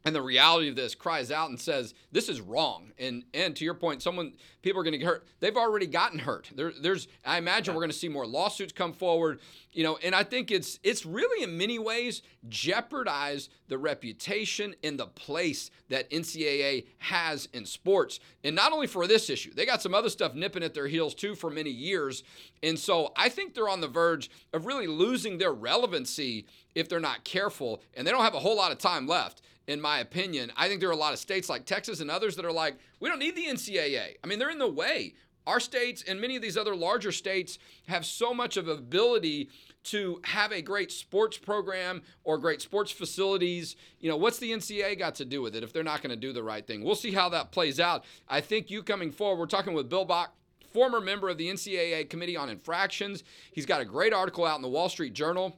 and 0.05 0.13
the 0.13 0.21
reality 0.21 0.67
of 0.67 0.75
this 0.75 0.95
cries 0.95 1.31
out 1.31 1.49
and 1.49 1.59
says 1.59 1.93
this 2.11 2.27
is 2.27 2.41
wrong. 2.41 2.91
And 2.99 3.23
and 3.33 3.55
to 3.55 3.65
your 3.65 3.73
point 3.73 4.01
someone 4.01 4.33
people 4.61 4.81
are 4.81 4.83
going 4.83 4.93
to 4.93 4.97
get 4.97 5.07
hurt. 5.07 5.25
They've 5.39 5.55
already 5.55 5.87
gotten 5.87 6.19
hurt. 6.19 6.49
There, 6.55 6.71
there's 6.81 7.07
i 7.25 7.37
imagine 7.37 7.73
we're 7.73 7.81
going 7.81 7.91
to 7.91 7.97
see 7.97 8.09
more 8.09 8.27
lawsuits 8.27 8.73
come 8.73 8.93
forward 8.93 9.39
you 9.71 9.83
know 9.83 9.97
and 10.03 10.13
i 10.13 10.23
think 10.23 10.51
it's 10.51 10.79
it's 10.83 11.05
really 11.05 11.43
in 11.43 11.57
many 11.57 11.79
ways 11.79 12.21
jeopardized 12.49 13.49
the 13.67 13.77
reputation 13.77 14.75
and 14.83 14.99
the 14.99 15.07
place 15.07 15.71
that 15.89 16.09
ncaa 16.09 16.85
has 16.99 17.47
in 17.53 17.65
sports. 17.65 18.19
And 18.43 18.55
not 18.55 18.73
only 18.73 18.87
for 18.87 19.07
this 19.07 19.29
issue 19.29 19.53
they 19.53 19.65
got 19.65 19.81
some 19.81 19.93
other 19.93 20.09
stuff 20.09 20.33
nipping 20.33 20.63
at 20.63 20.73
their 20.73 20.87
heels 20.87 21.15
too 21.15 21.35
for 21.35 21.49
many 21.49 21.71
years. 21.71 22.23
And 22.61 22.77
so 22.77 23.13
i 23.15 23.29
think 23.29 23.53
they're 23.53 23.69
on 23.69 23.81
the 23.81 23.87
verge 23.87 24.29
of 24.51 24.65
really 24.65 24.87
losing 24.87 25.37
their 25.37 25.53
relevancy 25.53 26.45
if 26.75 26.89
they're 26.89 26.99
not 26.99 27.23
careful 27.23 27.81
and 27.93 28.05
they 28.05 28.11
don't 28.11 28.23
have 28.23 28.33
a 28.33 28.39
whole 28.39 28.57
lot 28.57 28.71
of 28.71 28.77
time 28.77 29.07
left 29.07 29.41
in 29.67 29.79
my 29.79 29.99
opinion. 29.99 30.51
I 30.57 30.67
think 30.67 30.79
there 30.79 30.89
are 30.89 30.93
a 30.93 30.97
lot 30.97 31.13
of 31.13 31.19
states 31.19 31.49
like 31.49 31.65
Texas 31.65 31.99
and 31.99 32.11
others 32.11 32.35
that 32.35 32.45
are 32.45 32.51
like, 32.51 32.75
we 32.99 33.09
don't 33.09 33.19
need 33.19 33.35
the 33.35 33.45
NCAA. 33.45 34.15
I 34.23 34.27
mean, 34.27 34.39
they're 34.39 34.49
in 34.49 34.59
the 34.59 34.67
way. 34.67 35.13
Our 35.45 35.59
states 35.59 36.03
and 36.07 36.21
many 36.21 36.35
of 36.35 36.41
these 36.41 36.57
other 36.57 36.75
larger 36.75 37.11
states 37.11 37.59
have 37.87 38.05
so 38.05 38.33
much 38.33 38.55
of 38.55 38.67
ability 38.67 39.49
to 39.85 40.21
have 40.23 40.53
a 40.53 40.61
great 40.61 40.91
sports 40.91 41.37
program 41.37 42.01
or 42.23 42.37
great 42.37 42.61
sports 42.61 42.91
facilities. 42.91 43.75
You 43.99 44.09
know, 44.09 44.15
what's 44.15 44.39
the 44.39 44.51
NCAA 44.51 44.97
got 44.97 45.15
to 45.15 45.25
do 45.25 45.41
with 45.41 45.55
it 45.55 45.63
if 45.63 45.73
they're 45.73 45.83
not 45.83 46.01
going 46.01 46.11
to 46.11 46.15
do 46.15 46.31
the 46.31 46.43
right 46.43 46.65
thing? 46.65 46.83
We'll 46.83 46.95
see 46.95 47.11
how 47.11 47.27
that 47.29 47.51
plays 47.51 47.79
out. 47.79 48.05
I 48.29 48.39
think 48.39 48.71
you 48.71 48.83
coming 48.83 49.11
forward, 49.11 49.39
we're 49.39 49.47
talking 49.47 49.73
with 49.73 49.89
Bill 49.89 50.05
Bock, 50.05 50.33
former 50.71 51.01
member 51.01 51.27
of 51.27 51.37
the 51.37 51.49
NCAA 51.49 52.09
Committee 52.09 52.37
on 52.37 52.49
Infractions. 52.49 53.25
He's 53.51 53.65
got 53.65 53.81
a 53.81 53.85
great 53.85 54.13
article 54.13 54.45
out 54.45 54.55
in 54.55 54.61
the 54.61 54.69
Wall 54.69 54.87
Street 54.87 55.13
Journal 55.13 55.57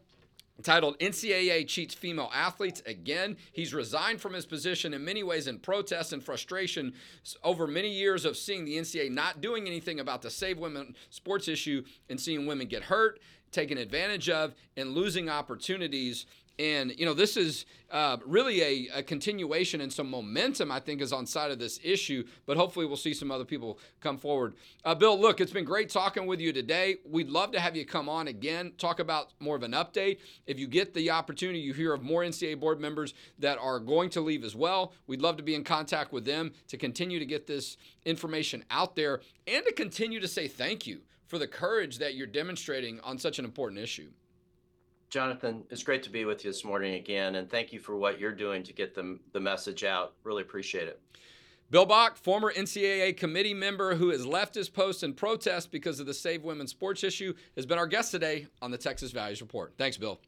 titled 0.63 0.97
NCAA 0.99 1.67
Cheats 1.67 1.93
Female 1.93 2.31
Athletes. 2.33 2.81
Again, 2.85 3.37
he's 3.51 3.73
resigned 3.73 4.21
from 4.21 4.33
his 4.33 4.45
position 4.45 4.93
in 4.93 5.03
many 5.03 5.23
ways 5.23 5.47
in 5.47 5.59
protest 5.59 6.13
and 6.13 6.23
frustration 6.23 6.93
over 7.43 7.67
many 7.67 7.89
years 7.89 8.25
of 8.25 8.37
seeing 8.37 8.65
the 8.65 8.77
NCAA 8.77 9.11
not 9.11 9.41
doing 9.41 9.67
anything 9.67 9.99
about 9.99 10.21
the 10.21 10.29
Save 10.29 10.57
Women 10.59 10.95
sports 11.09 11.47
issue 11.47 11.83
and 12.09 12.19
seeing 12.19 12.45
women 12.45 12.67
get 12.67 12.83
hurt, 12.83 13.19
taken 13.51 13.77
advantage 13.77 14.29
of, 14.29 14.53
and 14.77 14.93
losing 14.93 15.29
opportunities 15.29 16.25
and, 16.57 16.97
you 16.97 17.05
know, 17.05 17.13
this 17.13 17.35
is 17.35 17.65
uh, 17.91 18.17
really 18.25 18.61
a, 18.61 18.99
a, 18.99 19.03
continuation 19.03 19.81
and 19.81 19.91
some 19.91 20.09
momentum, 20.09 20.71
I 20.71 20.79
think, 20.79 21.01
is 21.01 21.11
on 21.11 21.25
side 21.25 21.51
of 21.51 21.59
this 21.59 21.79
issue. 21.83 22.25
But 22.45 22.55
hopefully, 22.55 22.85
we'll 22.85 22.97
see 22.97 23.13
some 23.13 23.29
other 23.29 23.43
people 23.43 23.77
come 23.99 24.17
forward. 24.17 24.55
Uh, 24.83 24.95
Bill, 24.95 25.19
look, 25.19 25.41
it's 25.41 25.51
been 25.51 25.65
great 25.65 25.89
talking 25.89 26.25
with 26.25 26.39
you 26.39 26.53
today. 26.53 26.97
We'd 27.05 27.29
love 27.29 27.51
to 27.51 27.59
have 27.59 27.75
you 27.75 27.85
come 27.85 28.07
on 28.07 28.27
again, 28.27 28.71
talk 28.77 28.99
about 28.99 29.33
more 29.39 29.55
of 29.55 29.63
an 29.63 29.73
update. 29.73 30.19
If 30.47 30.57
you 30.57 30.67
get 30.67 30.93
the 30.93 31.11
opportunity, 31.11 31.59
you 31.59 31.73
hear 31.73 31.93
of 31.93 32.01
more 32.01 32.23
NCAA 32.23 32.59
board 32.59 32.79
members 32.79 33.13
that 33.39 33.57
are 33.57 33.79
going 33.79 34.09
to 34.11 34.21
leave 34.21 34.43
as 34.43 34.55
well. 34.55 34.93
We'd 35.07 35.21
love 35.21 35.37
to 35.37 35.43
be 35.43 35.55
in 35.55 35.63
contact 35.63 36.13
with 36.13 36.25
them 36.25 36.53
to 36.69 36.77
continue 36.77 37.19
to 37.19 37.25
get 37.25 37.47
this 37.47 37.77
information 38.05 38.63
out 38.71 38.95
there 38.95 39.21
and 39.45 39.63
to 39.65 39.73
continue 39.73 40.19
to 40.19 40.27
say 40.27 40.47
thank 40.47 40.87
you 40.87 41.01
for 41.27 41.37
the 41.37 41.47
courage 41.47 41.97
that 41.97 42.15
you're 42.15 42.27
demonstrating 42.27 42.99
on 43.01 43.17
such 43.17 43.39
an 43.39 43.45
important 43.45 43.81
issue. 43.81 44.09
Jonathan, 45.09 45.63
it's 45.69 45.83
great 45.83 46.03
to 46.03 46.09
be 46.09 46.25
with 46.25 46.43
you 46.43 46.51
this 46.51 46.65
morning 46.65 46.95
again, 46.95 47.35
and 47.35 47.49
thank 47.49 47.71
you 47.71 47.79
for 47.79 47.95
what 47.95 48.19
you're 48.19 48.33
doing 48.33 48.63
to 48.63 48.73
get 48.73 48.95
the, 48.95 49.17
the 49.33 49.39
message 49.39 49.83
out. 49.83 50.13
Really 50.23 50.41
appreciate 50.41 50.87
it. 50.87 50.99
Bill 51.71 51.85
Bock, 51.85 52.15
former 52.15 52.53
NCAA 52.53 53.17
committee 53.17 53.53
member 53.53 53.95
who 53.95 54.09
has 54.09 54.25
left 54.25 54.53
his 54.53 54.69
post 54.69 55.03
in 55.03 55.13
protest 55.13 55.71
because 55.71 55.99
of 55.99 56.05
the 56.05 56.13
Save 56.13 56.43
Women 56.43 56.67
Sports 56.67 57.03
issue, 57.03 57.33
has 57.55 57.65
been 57.65 57.79
our 57.79 57.87
guest 57.87 58.11
today 58.11 58.47
on 58.61 58.69
the 58.71 58.77
Texas 58.77 59.11
Values 59.11 59.41
Report. 59.41 59.73
Thanks, 59.77 59.97
Bill. 59.97 60.19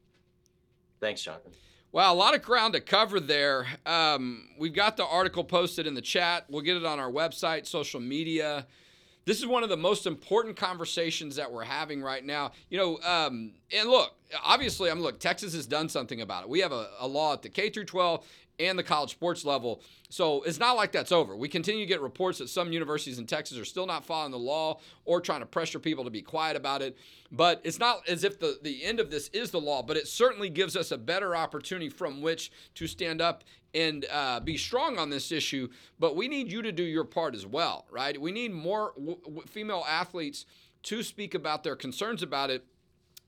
Thanks, 0.99 1.21
Jonathan. 1.21 1.51
Wow, 1.91 2.13
a 2.13 2.15
lot 2.15 2.35
of 2.35 2.41
ground 2.41 2.73
to 2.73 2.81
cover 2.81 3.19
there. 3.19 3.67
Um, 3.85 4.49
we've 4.57 4.73
got 4.73 4.97
the 4.97 5.05
article 5.05 5.43
posted 5.43 5.87
in 5.87 5.93
the 5.93 6.01
chat. 6.01 6.45
We'll 6.49 6.61
get 6.61 6.75
it 6.75 6.85
on 6.85 6.99
our 6.99 7.11
website, 7.11 7.65
social 7.65 7.99
media. 7.99 8.65
This 9.27 9.39
is 9.39 9.45
one 9.45 9.61
of 9.61 9.67
the 9.67 9.75
most 9.75 10.07
important 10.07 10.55
conversations 10.55 11.35
that 11.35 11.51
we're 11.51 11.65
having 11.65 12.01
right 12.01 12.23
now. 12.23 12.53
You 12.69 12.77
know, 12.77 12.99
um, 12.99 13.51
and 13.75 13.89
look, 13.89 14.15
obviously, 14.41 14.89
I'm 14.89 15.01
look. 15.01 15.19
Texas 15.19 15.53
has 15.53 15.65
done 15.65 15.89
something 15.89 16.21
about 16.21 16.43
it. 16.43 16.49
We 16.49 16.61
have 16.61 16.71
a, 16.71 16.87
a 16.97 17.05
law 17.05 17.33
at 17.33 17.41
the 17.41 17.49
K 17.49 17.69
through 17.69 17.83
12 17.83 18.25
and 18.59 18.77
the 18.77 18.83
college 18.83 19.11
sports 19.11 19.45
level. 19.45 19.81
So 20.09 20.41
it's 20.43 20.59
not 20.59 20.75
like 20.75 20.91
that's 20.91 21.11
over. 21.11 21.35
We 21.35 21.49
continue 21.49 21.81
to 21.81 21.87
get 21.87 22.01
reports 22.01 22.39
that 22.39 22.49
some 22.49 22.71
universities 22.71 23.19
in 23.19 23.25
Texas 23.25 23.57
are 23.57 23.65
still 23.65 23.85
not 23.85 24.05
following 24.05 24.31
the 24.31 24.39
law 24.39 24.79
or 25.05 25.21
trying 25.21 25.41
to 25.41 25.45
pressure 25.45 25.79
people 25.79 26.03
to 26.03 26.09
be 26.09 26.21
quiet 26.21 26.55
about 26.55 26.81
it. 26.81 26.97
But 27.31 27.61
it's 27.63 27.79
not 27.79 28.07
as 28.07 28.23
if 28.23 28.39
the, 28.39 28.57
the 28.61 28.83
end 28.83 28.99
of 28.99 29.11
this 29.11 29.27
is 29.29 29.51
the 29.51 29.61
law, 29.61 29.83
but 29.83 29.97
it 29.97 30.07
certainly 30.07 30.49
gives 30.49 30.75
us 30.75 30.91
a 30.91 30.97
better 30.97 31.35
opportunity 31.35 31.89
from 31.89 32.21
which 32.21 32.51
to 32.75 32.87
stand 32.87 33.21
up 33.21 33.43
and 33.73 34.05
uh, 34.11 34.39
be 34.39 34.57
strong 34.57 34.97
on 34.97 35.09
this 35.09 35.31
issue. 35.31 35.67
But 35.99 36.15
we 36.15 36.27
need 36.27 36.51
you 36.51 36.61
to 36.61 36.71
do 36.71 36.83
your 36.83 37.03
part 37.03 37.35
as 37.35 37.45
well, 37.45 37.85
right? 37.91 38.19
We 38.19 38.31
need 38.31 38.53
more 38.53 38.93
w- 38.97 39.19
female 39.45 39.85
athletes 39.87 40.45
to 40.83 41.03
speak 41.03 41.35
about 41.35 41.63
their 41.63 41.75
concerns 41.75 42.23
about 42.23 42.49
it 42.49 42.65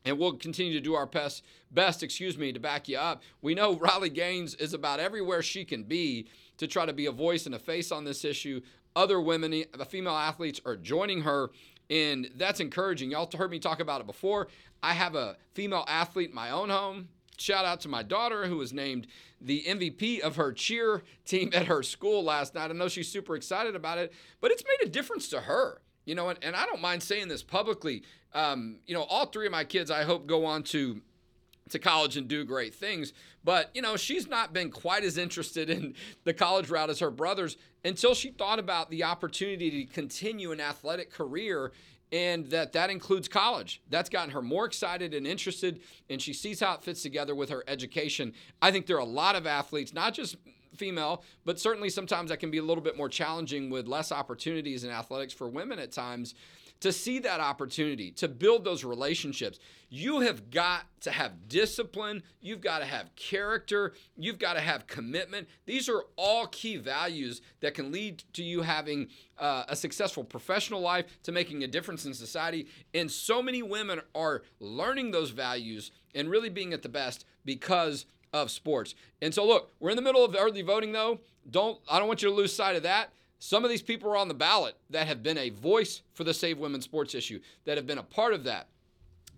and 0.05 0.17
we'll 0.17 0.33
continue 0.33 0.73
to 0.73 0.81
do 0.81 0.95
our 0.95 1.05
best, 1.05 1.43
best, 1.71 2.03
excuse 2.03 2.37
me, 2.37 2.51
to 2.53 2.59
back 2.59 2.87
you 2.87 2.97
up. 2.97 3.21
We 3.41 3.55
know 3.55 3.75
Riley 3.75 4.09
Gaines 4.09 4.55
is 4.55 4.73
about 4.73 4.99
everywhere 4.99 5.41
she 5.41 5.65
can 5.65 5.83
be 5.83 6.27
to 6.57 6.67
try 6.67 6.85
to 6.85 6.93
be 6.93 7.05
a 7.05 7.11
voice 7.11 7.45
and 7.45 7.55
a 7.55 7.59
face 7.59 7.91
on 7.91 8.05
this 8.05 8.23
issue. 8.23 8.61
Other 8.95 9.19
women, 9.19 9.51
the 9.51 9.85
female 9.85 10.15
athletes, 10.15 10.61
are 10.65 10.75
joining 10.75 11.21
her, 11.21 11.51
and 11.89 12.29
that's 12.35 12.59
encouraging. 12.59 13.11
Y'all 13.11 13.29
heard 13.35 13.51
me 13.51 13.59
talk 13.59 13.79
about 13.79 14.01
it 14.01 14.07
before. 14.07 14.47
I 14.81 14.93
have 14.93 15.15
a 15.15 15.37
female 15.53 15.85
athlete 15.87 16.29
in 16.29 16.35
my 16.35 16.51
own 16.51 16.69
home. 16.69 17.09
Shout 17.37 17.65
out 17.65 17.79
to 17.81 17.87
my 17.87 18.03
daughter 18.03 18.47
who 18.47 18.57
was 18.57 18.73
named 18.73 19.07
the 19.39 19.63
MVP 19.65 20.19
of 20.19 20.35
her 20.35 20.51
cheer 20.51 21.03
team 21.25 21.51
at 21.53 21.67
her 21.67 21.83
school 21.83 22.23
last 22.23 22.55
night. 22.55 22.69
I 22.69 22.73
know 22.73 22.89
she's 22.89 23.09
super 23.09 23.35
excited 23.35 23.75
about 23.75 23.97
it, 23.97 24.13
but 24.41 24.51
it's 24.51 24.63
made 24.63 24.87
a 24.87 24.91
difference 24.91 25.29
to 25.29 25.41
her. 25.41 25.81
You 26.05 26.15
know, 26.15 26.29
and, 26.29 26.39
and 26.41 26.55
I 26.55 26.65
don't 26.65 26.81
mind 26.81 27.03
saying 27.03 27.27
this 27.27 27.43
publicly. 27.43 28.03
Um, 28.33 28.77
you 28.85 28.93
know, 28.93 29.03
all 29.03 29.25
three 29.25 29.45
of 29.45 29.51
my 29.51 29.63
kids, 29.63 29.89
I 29.89 30.03
hope, 30.03 30.27
go 30.27 30.45
on 30.45 30.63
to 30.63 31.01
to 31.69 31.79
college 31.79 32.17
and 32.17 32.27
do 32.27 32.43
great 32.43 32.73
things. 32.73 33.13
But, 33.43 33.69
you 33.73 33.81
know, 33.81 33.95
she's 33.95 34.27
not 34.27 34.53
been 34.53 34.69
quite 34.71 35.03
as 35.03 35.17
interested 35.17 35.69
in 35.69 35.95
the 36.23 36.33
college 36.33 36.69
route 36.69 36.89
as 36.89 36.99
her 36.99 37.11
brothers 37.11 37.57
until 37.85 38.13
she 38.13 38.31
thought 38.31 38.59
about 38.59 38.89
the 38.89 39.03
opportunity 39.03 39.85
to 39.85 39.93
continue 39.93 40.51
an 40.51 40.59
athletic 40.59 41.11
career 41.11 41.71
and 42.11 42.47
that 42.47 42.73
that 42.73 42.89
includes 42.89 43.27
college. 43.27 43.81
That's 43.89 44.09
gotten 44.09 44.31
her 44.31 44.41
more 44.41 44.65
excited 44.65 45.13
and 45.13 45.27
interested 45.27 45.79
and 46.09 46.21
she 46.21 46.33
sees 46.33 46.59
how 46.59 46.73
it 46.73 46.83
fits 46.83 47.03
together 47.03 47.35
with 47.35 47.49
her 47.49 47.63
education. 47.67 48.33
I 48.61 48.71
think 48.71 48.87
there 48.87 48.97
are 48.97 49.01
a 49.01 49.05
lot 49.05 49.35
of 49.35 49.45
athletes, 49.45 49.93
not 49.93 50.13
just 50.13 50.35
female, 50.75 51.23
but 51.45 51.59
certainly 51.59 51.89
sometimes 51.89 52.29
that 52.29 52.39
can 52.39 52.49
be 52.49 52.57
a 52.57 52.63
little 52.63 52.83
bit 52.83 52.97
more 52.97 53.09
challenging 53.09 53.69
with 53.69 53.87
less 53.87 54.11
opportunities 54.11 54.83
in 54.83 54.89
athletics 54.89 55.33
for 55.33 55.47
women 55.47 55.77
at 55.77 55.91
times 55.91 56.33
to 56.81 56.91
see 56.93 57.19
that 57.19 57.39
opportunity, 57.39 58.11
to 58.11 58.27
build 58.27 58.63
those 58.63 58.83
relationships. 58.83 59.59
You 59.89 60.21
have 60.21 60.49
got 60.49 60.85
to 61.01 61.11
have 61.11 61.49
discipline. 61.49 62.23
You've 62.41 62.61
got 62.61 62.79
to 62.79 62.85
have 62.85 63.13
character. 63.15 63.93
You've 64.15 64.39
got 64.39 64.53
to 64.53 64.61
have 64.61 64.87
commitment. 64.87 65.47
These 65.65 65.89
are 65.89 66.03
all 66.15 66.47
key 66.47 66.77
values 66.77 67.41
that 67.59 67.73
can 67.73 67.91
lead 67.91 68.23
to 68.33 68.43
you 68.43 68.61
having 68.61 69.07
uh, 69.37 69.63
a 69.67 69.75
successful 69.75 70.23
professional 70.23 70.79
life, 70.79 71.05
to 71.23 71.31
making 71.31 71.63
a 71.63 71.67
difference 71.67 72.05
in 72.05 72.13
society. 72.13 72.67
And 72.93 73.09
so 73.09 73.41
many 73.41 73.61
women 73.61 74.01
are 74.15 74.43
learning 74.59 75.11
those 75.11 75.31
values 75.31 75.91
and 76.15 76.29
really 76.29 76.49
being 76.49 76.73
at 76.73 76.81
the 76.81 76.89
best 76.89 77.25
because 77.43 78.05
of 78.31 78.51
sports. 78.51 78.95
And 79.21 79.33
so, 79.33 79.45
look, 79.45 79.71
we're 79.79 79.89
in 79.89 79.95
the 79.95 80.01
middle 80.01 80.23
of 80.23 80.35
early 80.37 80.61
voting, 80.61 80.91
though. 80.91 81.19
Don't 81.49 81.79
I 81.89 81.99
don't 81.99 82.07
want 82.07 82.21
you 82.21 82.29
to 82.29 82.35
lose 82.35 82.53
sight 82.53 82.75
of 82.75 82.83
that. 82.83 83.11
Some 83.39 83.63
of 83.63 83.69
these 83.69 83.81
people 83.81 84.11
are 84.11 84.17
on 84.17 84.27
the 84.27 84.33
ballot 84.33 84.75
that 84.89 85.07
have 85.07 85.23
been 85.23 85.37
a 85.37 85.49
voice 85.49 86.01
for 86.13 86.23
the 86.23 86.33
Save 86.33 86.59
Women 86.59 86.81
Sports 86.81 87.15
issue, 87.15 87.39
that 87.65 87.77
have 87.77 87.87
been 87.87 87.97
a 87.97 88.03
part 88.03 88.33
of 88.33 88.43
that. 88.43 88.67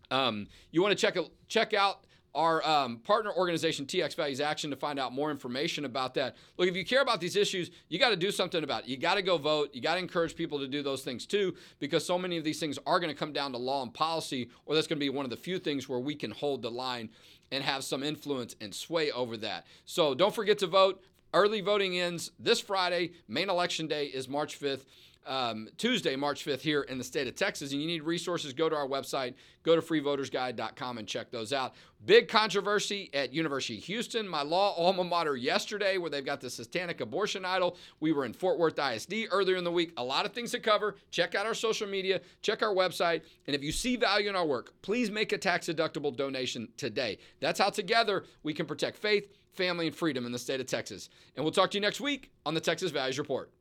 Um, 0.09 0.47
you 0.71 0.81
want 0.81 0.97
to 0.97 0.99
check 0.99 1.17
check 1.47 1.73
out 1.73 2.03
our 2.33 2.65
um, 2.65 2.97
partner 2.99 3.31
organization, 3.33 3.85
TX 3.85 4.15
Values 4.15 4.39
Action, 4.39 4.69
to 4.69 4.75
find 4.75 4.97
out 4.97 5.13
more 5.13 5.31
information 5.31 5.85
about 5.85 6.13
that. 6.13 6.37
Look, 6.57 6.67
if 6.69 6.75
you 6.75 6.85
care 6.85 7.01
about 7.01 7.19
these 7.19 7.35
issues, 7.35 7.71
you 7.89 7.99
got 7.99 8.09
to 8.09 8.15
do 8.15 8.31
something 8.31 8.63
about 8.63 8.83
it. 8.83 8.89
You 8.89 8.97
got 8.97 9.15
to 9.15 9.21
go 9.21 9.37
vote. 9.37 9.69
You 9.73 9.81
got 9.81 9.95
to 9.95 9.99
encourage 9.99 10.35
people 10.35 10.59
to 10.59 10.67
do 10.67 10.81
those 10.81 11.03
things 11.03 11.25
too, 11.25 11.53
because 11.79 12.05
so 12.05 12.17
many 12.17 12.37
of 12.37 12.43
these 12.43 12.59
things 12.59 12.79
are 12.85 12.99
going 12.99 13.13
to 13.13 13.17
come 13.17 13.33
down 13.33 13.51
to 13.51 13.57
law 13.57 13.83
and 13.83 13.93
policy, 13.93 14.49
or 14.65 14.75
that's 14.75 14.87
going 14.87 14.97
to 14.97 15.03
be 15.03 15.09
one 15.09 15.25
of 15.25 15.29
the 15.29 15.37
few 15.37 15.59
things 15.59 15.89
where 15.89 15.99
we 15.99 16.15
can 16.15 16.31
hold 16.31 16.61
the 16.61 16.71
line 16.71 17.09
and 17.51 17.63
have 17.63 17.83
some 17.83 18.01
influence 18.01 18.55
and 18.61 18.73
sway 18.73 19.11
over 19.11 19.35
that. 19.37 19.65
So 19.85 20.15
don't 20.15 20.33
forget 20.33 20.57
to 20.59 20.67
vote. 20.67 21.03
Early 21.33 21.61
voting 21.61 21.97
ends 21.97 22.31
this 22.39 22.59
Friday. 22.59 23.11
Main 23.27 23.49
election 23.49 23.87
day 23.87 24.05
is 24.05 24.27
March 24.27 24.59
5th 24.59 24.85
um, 25.25 25.67
Tuesday, 25.77 26.15
March 26.15 26.45
5th, 26.45 26.61
here 26.61 26.81
in 26.81 26.97
the 26.97 27.03
state 27.03 27.27
of 27.27 27.35
Texas. 27.35 27.71
And 27.71 27.81
you 27.81 27.87
need 27.87 28.03
resources, 28.03 28.53
go 28.53 28.69
to 28.69 28.75
our 28.75 28.87
website, 28.87 29.35
go 29.63 29.75
to 29.75 29.81
freevotersguide.com 29.81 30.97
and 30.97 31.07
check 31.07 31.31
those 31.31 31.53
out. 31.53 31.73
Big 32.03 32.27
controversy 32.27 33.11
at 33.13 33.31
University 33.31 33.77
of 33.77 33.83
Houston, 33.83 34.27
my 34.27 34.41
law 34.41 34.73
alma 34.75 35.03
mater, 35.03 35.35
yesterday, 35.35 35.97
where 35.97 36.09
they've 36.09 36.25
got 36.25 36.41
the 36.41 36.49
satanic 36.49 37.01
abortion 37.01 37.45
idol. 37.45 37.77
We 37.99 38.11
were 38.11 38.25
in 38.25 38.33
Fort 38.33 38.57
Worth 38.57 38.79
ISD 38.79 39.27
earlier 39.29 39.57
in 39.57 39.63
the 39.63 39.71
week. 39.71 39.93
A 39.97 40.03
lot 40.03 40.25
of 40.25 40.33
things 40.33 40.51
to 40.51 40.59
cover. 40.59 40.95
Check 41.11 41.35
out 41.35 41.45
our 41.45 41.53
social 41.53 41.87
media, 41.87 42.21
check 42.41 42.63
our 42.63 42.73
website. 42.73 43.21
And 43.45 43.55
if 43.55 43.63
you 43.63 43.71
see 43.71 43.97
value 43.97 44.29
in 44.29 44.35
our 44.35 44.45
work, 44.45 44.73
please 44.81 45.11
make 45.11 45.31
a 45.31 45.37
tax 45.37 45.67
deductible 45.67 46.15
donation 46.15 46.69
today. 46.77 47.19
That's 47.39 47.59
how 47.59 47.69
together 47.69 48.23
we 48.41 48.53
can 48.53 48.65
protect 48.65 48.97
faith, 48.97 49.27
family, 49.53 49.87
and 49.87 49.95
freedom 49.95 50.25
in 50.25 50.31
the 50.31 50.39
state 50.39 50.59
of 50.59 50.67
Texas. 50.67 51.09
And 51.35 51.43
we'll 51.43 51.51
talk 51.51 51.71
to 51.71 51.77
you 51.77 51.81
next 51.81 52.01
week 52.01 52.31
on 52.45 52.53
the 52.53 52.61
Texas 52.61 52.91
Values 52.91 53.19
Report. 53.19 53.51